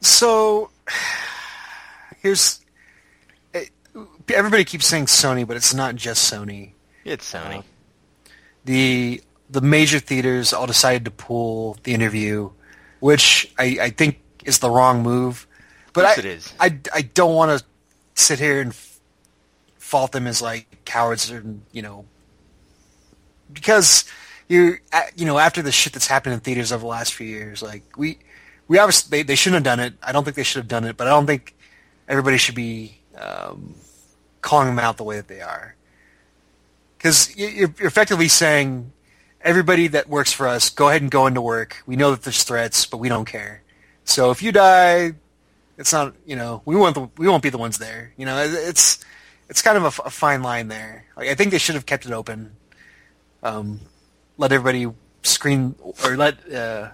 [0.00, 0.70] So
[2.22, 2.60] here's
[3.54, 3.66] eh,
[4.32, 6.72] everybody keeps saying Sony, but it's not just Sony.
[7.04, 7.64] It's Sony.
[8.64, 12.50] the the major theaters all decided to pull the interview,
[13.00, 15.46] which I, I think is the wrong move.
[15.92, 16.52] But I, it is.
[16.60, 17.64] I, I don't want to
[18.14, 18.74] sit here and
[19.76, 22.04] fault them as like cowards or you know
[23.52, 24.04] because
[24.48, 24.76] you
[25.16, 27.82] you know after the shit that's happened in theaters over the last few years, like
[27.96, 28.18] we
[28.70, 29.94] we obviously they, they shouldn't have done it.
[30.00, 31.56] I don't think they should have done it, but I don't think
[32.08, 33.74] everybody should be um,
[34.42, 35.74] calling them out the way that they are
[36.96, 38.92] because you're you're effectively saying
[39.40, 41.82] everybody that works for us, go ahead and go into work.
[41.84, 43.62] We know that there's threats, but we don't care.
[44.04, 45.14] So if you die,
[45.76, 48.12] it's not you know we won't the, we won't be the ones there.
[48.16, 49.04] You know it- it's
[49.48, 51.06] it's kind of a fine line there.
[51.16, 52.52] Like I think they should have kept it open.
[53.42, 53.80] Um,
[54.38, 54.86] let everybody
[55.24, 56.90] screen or let uh,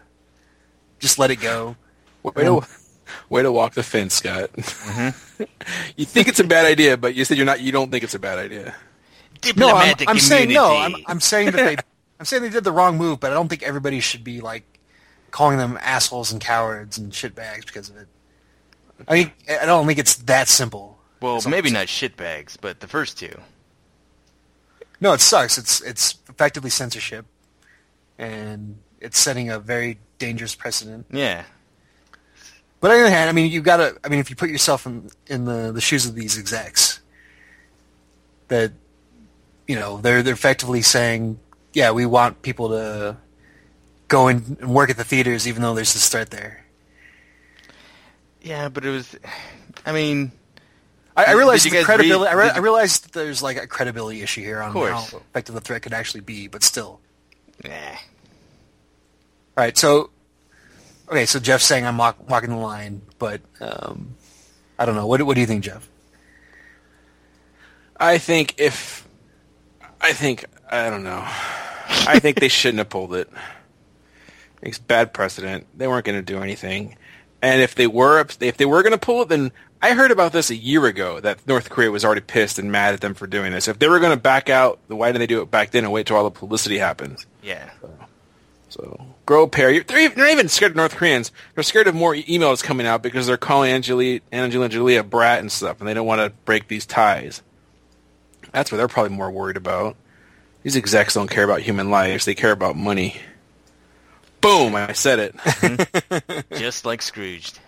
[0.98, 1.76] just let it go.
[2.22, 2.66] Way to,
[3.28, 4.52] way to walk the fence, Scott.
[4.52, 5.44] Mm-hmm.
[5.96, 7.60] you think it's a bad idea, but you said you're not.
[7.60, 8.74] You don't think it's a bad idea.
[9.56, 10.76] No, I'm, I'm saying no.
[10.76, 10.94] I'm.
[11.06, 11.76] I'm saying that they.
[12.18, 14.64] I'm saying they did the wrong move, but I don't think everybody should be like
[15.30, 18.08] calling them assholes and cowards and shitbags because of it.
[19.06, 19.32] I think
[19.62, 20.98] I don't think it's that simple.
[21.20, 23.38] well, That's maybe I'm not shitbags, but the first two.
[25.00, 25.58] No, it sucks.
[25.58, 27.26] It's it's effectively censorship,
[28.18, 31.06] and it's setting a very dangerous precedent.
[31.10, 31.44] Yeah.
[32.80, 33.96] But on the other hand, I mean, you gotta.
[34.04, 37.00] I mean, if you put yourself in in the the shoes of these execs,
[38.48, 38.72] that
[39.66, 41.38] you know they're they're effectively saying,
[41.72, 43.16] yeah, we want people to
[44.08, 46.64] go in and work at the theaters, even though there's this threat there.
[48.42, 49.16] Yeah, but it was.
[49.84, 50.30] I mean,
[51.16, 52.34] I, I Did- realize the credibility.
[52.36, 55.60] read- I, re- I that there's like a credibility issue here on how effective the
[55.60, 57.00] threat could actually be, but still.
[57.64, 57.96] eh.
[59.56, 60.10] All right, so
[61.08, 64.14] okay, so Jeff's saying I'm walk, walking the line, but um,
[64.78, 65.06] I don't know.
[65.06, 65.88] What what do you think, Jeff?
[67.98, 69.06] I think if
[70.00, 71.24] I think I don't know.
[71.88, 73.30] I think they shouldn't have pulled it.
[74.60, 75.66] It's bad precedent.
[75.76, 76.96] They weren't going to do anything.
[77.42, 80.32] And if they were if they were going to pull it, then I heard about
[80.32, 83.26] this a year ago that North Korea was already pissed and mad at them for
[83.26, 83.68] doing this.
[83.68, 85.84] If they were going to back out, then why did they do it back then
[85.84, 87.26] and wait till all the publicity happens?
[87.42, 87.70] Yeah.
[88.68, 89.82] So grow a pair.
[89.82, 91.32] They're, even, they're not even scared of North Koreans.
[91.54, 95.40] They're scared of more emails coming out because they're calling Angelina, Angelina Jolie a brat
[95.40, 97.42] and stuff, and they don't want to break these ties.
[98.52, 99.96] That's what they're probably more worried about.
[100.62, 103.16] These execs don't care about human lives; they care about money.
[104.40, 104.74] Boom!
[104.74, 105.36] I said it.
[105.36, 106.54] Mm-hmm.
[106.56, 107.58] Just like Scrooged.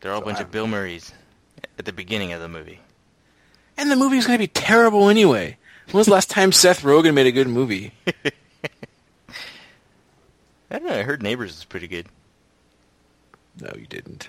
[0.00, 1.12] They're all a bunch of Bill Murrays
[1.78, 2.80] at the beginning of the movie.
[3.76, 5.56] and the movie's going to be terrible anyway.
[5.86, 7.92] When was the last time Seth Rogen made a good movie?
[10.72, 10.98] I don't know.
[10.98, 12.06] I heard Neighbors is pretty good.
[13.60, 14.28] No, you didn't.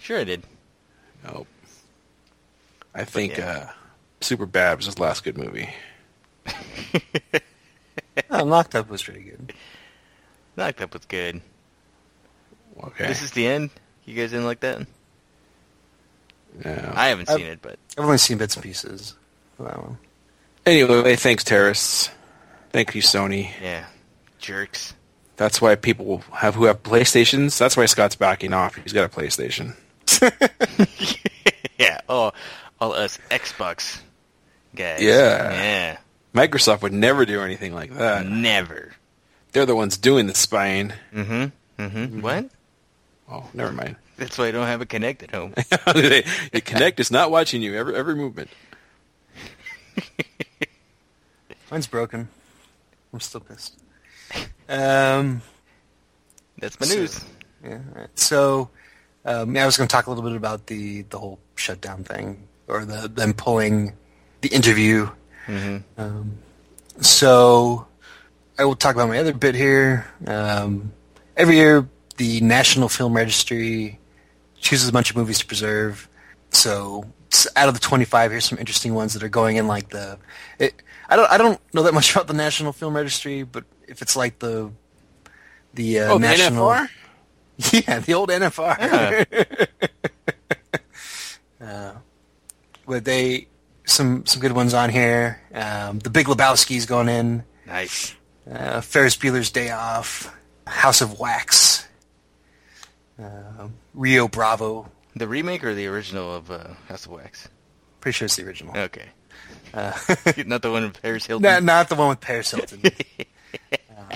[0.00, 0.44] Sure, I did.
[1.24, 1.46] Nope.
[2.94, 3.50] I think yeah.
[3.50, 3.70] uh,
[4.20, 5.68] Super Bad was his last good movie.
[8.30, 9.52] Oh, Knocked Up was pretty good.
[10.56, 11.40] Locked Up was good.
[12.82, 13.06] Okay.
[13.06, 13.70] This is the end.
[14.04, 14.86] You guys didn't like that?
[16.64, 16.92] Yeah.
[16.94, 19.14] I haven't I've- seen it, but I've only seen bits and pieces
[19.58, 19.98] of that one.
[20.66, 22.10] Anyway, thanks, terrorists.
[22.70, 23.50] Thank you, Sony.
[23.62, 23.86] yeah,
[24.38, 24.94] jerks.
[25.38, 27.56] That's why people have who have PlayStations.
[27.56, 28.74] That's why Scott's backing off.
[28.74, 29.76] He's got a PlayStation.
[31.78, 32.00] yeah.
[32.08, 32.32] Oh,
[32.80, 34.00] all us Xbox
[34.74, 35.00] guys.
[35.00, 35.52] Yeah.
[35.52, 35.96] Yeah.
[36.34, 38.26] Microsoft would never do anything like that.
[38.26, 38.92] Never.
[39.52, 40.92] They're the ones doing the spying.
[41.14, 41.82] Mm-hmm.
[41.82, 42.20] Mm-hmm.
[42.20, 42.50] What?
[43.30, 43.94] Oh, never mind.
[44.16, 45.52] That's why I don't have a Kinect at home.
[45.56, 48.50] the Kinect is not watching you every every movement.
[51.70, 52.28] Mine's broken.
[53.12, 53.78] I'm still pissed.
[54.68, 55.42] Um,
[56.58, 57.24] That's my So- news.
[57.64, 57.78] yeah.
[57.94, 58.08] right.
[58.18, 58.70] So,
[59.24, 62.46] um, I was going to talk a little bit about the the whole shutdown thing
[62.66, 63.94] or the them pulling
[64.40, 65.08] the interview.
[65.46, 66.00] Mm-hmm.
[66.00, 66.38] Um,
[67.00, 67.86] so,
[68.58, 70.06] I will talk about my other bit here.
[70.26, 70.92] Um,
[71.36, 73.98] every year, the National Film Registry
[74.60, 76.08] chooses a bunch of movies to preserve.
[76.50, 77.04] So,
[77.56, 80.18] out of the 25, here's some interesting ones that are going in like the.
[80.58, 80.74] It,
[81.08, 81.30] I don't.
[81.30, 84.70] I don't know that much about the National Film Registry, but if it's like the
[85.74, 86.88] the uh, oh, national, the
[87.60, 87.84] NFR.
[87.88, 89.68] yeah, the old NFR.
[91.60, 91.92] uh,
[92.86, 93.48] but they
[93.84, 95.40] some some good ones on here.
[95.52, 97.44] Um, the Big Lebowski's going in.
[97.66, 98.14] Nice.
[98.50, 100.34] Uh, Ferris Bueller's Day Off.
[100.66, 101.86] House of Wax.
[103.20, 104.90] Uh, Rio Bravo.
[105.16, 107.48] The remake or the original of uh, House of Wax?
[108.00, 108.76] Pretty sure it's the original.
[108.76, 109.06] Okay.
[109.74, 109.92] Uh,
[110.46, 111.42] Not the one with Paris Hilton.
[111.42, 112.80] not, not the one with Paris Hilton.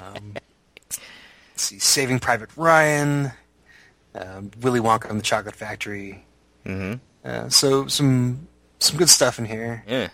[0.01, 1.01] Um, let's
[1.57, 3.33] see, Saving Private Ryan.
[4.15, 6.25] um, Willy Wonka and the Chocolate Factory.
[6.67, 8.47] hmm Uh, so some
[8.79, 9.85] some good stuff in here.
[9.87, 10.09] Yeah.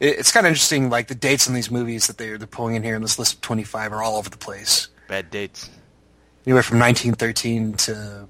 [0.00, 2.74] It, it's kind of interesting, like the dates on these movies that they're they're pulling
[2.74, 4.88] in here in this list of 25 are all over the place.
[5.08, 5.70] Bad dates.
[6.46, 8.28] Anywhere from 1913 to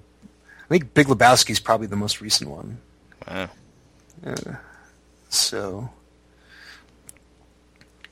[0.64, 2.78] I think Big Lebowski is probably the most recent one.
[3.28, 3.48] Wow.
[5.28, 5.90] So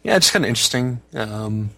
[0.03, 1.01] yeah, it's kind of interesting.
[1.15, 1.71] Um,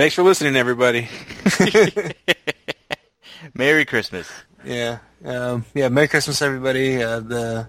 [0.00, 1.10] Thanks for listening, everybody.
[3.54, 4.30] Merry Christmas.
[4.64, 5.90] Yeah, um, yeah.
[5.90, 7.02] Merry Christmas, everybody.
[7.02, 7.68] Uh, the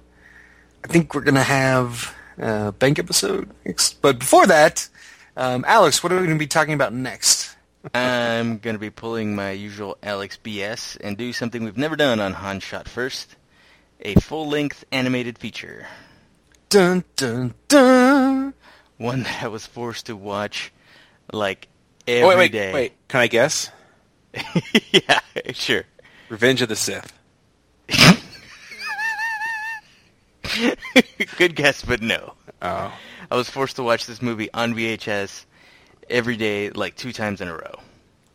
[0.81, 4.01] I think we're gonna have a bank episode, next.
[4.01, 4.87] but before that,
[5.35, 7.57] um, Alex, what are we gonna be talking about next?
[7.93, 12.21] I'm going to be pulling my usual Alex BS and do something we've never done
[12.21, 13.35] on Han Shot First.
[13.99, 15.85] A full-length animated feature.
[16.69, 18.53] Dun dun dun.
[18.97, 20.71] One that I was forced to watch
[21.33, 21.67] like
[22.07, 22.73] Oh, every wait, wait, day.
[22.73, 22.93] wait.
[23.07, 23.69] Can I guess?
[24.91, 25.19] yeah,
[25.53, 25.83] sure.
[26.29, 27.11] Revenge of the Sith.
[31.37, 32.33] Good guess, but no.
[32.61, 32.93] Oh.
[33.29, 35.45] I was forced to watch this movie on VHS
[36.09, 37.79] every day, like two times in a row.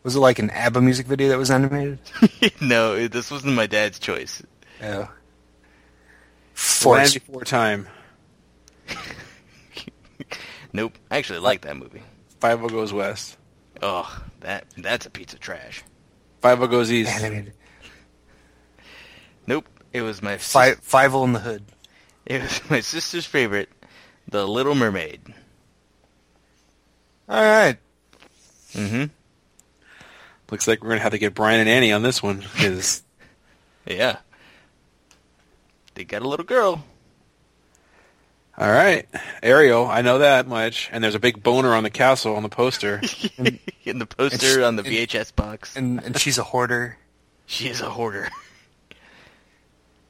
[0.02, 1.98] Was it like an ABBA music video that was animated?
[2.60, 4.42] no, this wasn't my dad's choice.
[4.80, 4.86] Oh.
[4.86, 4.96] Yeah.
[4.96, 5.08] Land
[6.54, 7.14] Force.
[7.14, 7.88] Before Time.
[10.72, 10.92] Nope.
[11.10, 12.02] I actually like that movie.
[12.40, 13.36] Fievel Goes West.
[13.83, 15.83] Oh, that that's a piece of trash.
[16.43, 17.11] Fievel Goes East.
[17.22, 17.53] Animated.
[19.47, 19.66] Nope.
[19.93, 21.64] It was my sis- Five Five in the Hood.
[22.27, 23.68] it was my sister's favorite,
[24.29, 25.22] The Little Mermaid.
[27.29, 27.77] All right.
[28.72, 29.05] Mm-hmm.
[30.51, 33.03] Looks like we're gonna have to get Brian and Annie on this one because
[33.87, 34.18] Yeah.
[35.95, 36.85] They got a little girl.
[38.59, 39.07] All right,
[39.42, 39.86] Ariel.
[39.86, 40.88] I know that much.
[40.92, 43.00] And there's a big boner on the castle on the poster.
[43.84, 45.76] In the poster on the and- VHS box.
[45.76, 46.96] And and she's a hoarder.
[47.48, 48.28] She is a hoarder.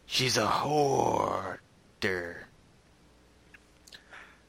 [0.07, 2.47] She's a hoarder.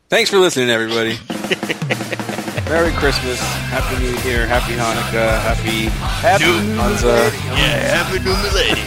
[0.07, 1.17] Thanks for listening, everybody.
[2.69, 5.89] Merry Christmas, Happy New Year, Happy Hanukkah, Happy
[6.21, 6.45] Happy
[6.77, 7.31] Kwanzaa.
[7.57, 8.77] Yeah, happy new millennium.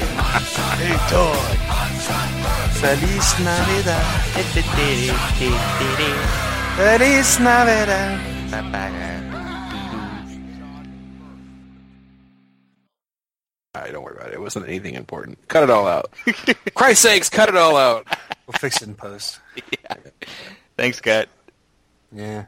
[0.79, 1.70] hey, Todd.
[2.81, 4.05] Feliz Navidad.
[6.77, 8.41] Feliz Navidad.
[13.75, 14.35] All right, don't worry about it.
[14.35, 15.47] It wasn't anything important.
[15.49, 16.11] Cut it all out.
[16.75, 18.07] Christ's sakes, cut it all out.
[18.47, 19.41] We'll fix it in post.
[20.77, 21.29] Thanks, Scott.
[22.11, 22.47] Yeah.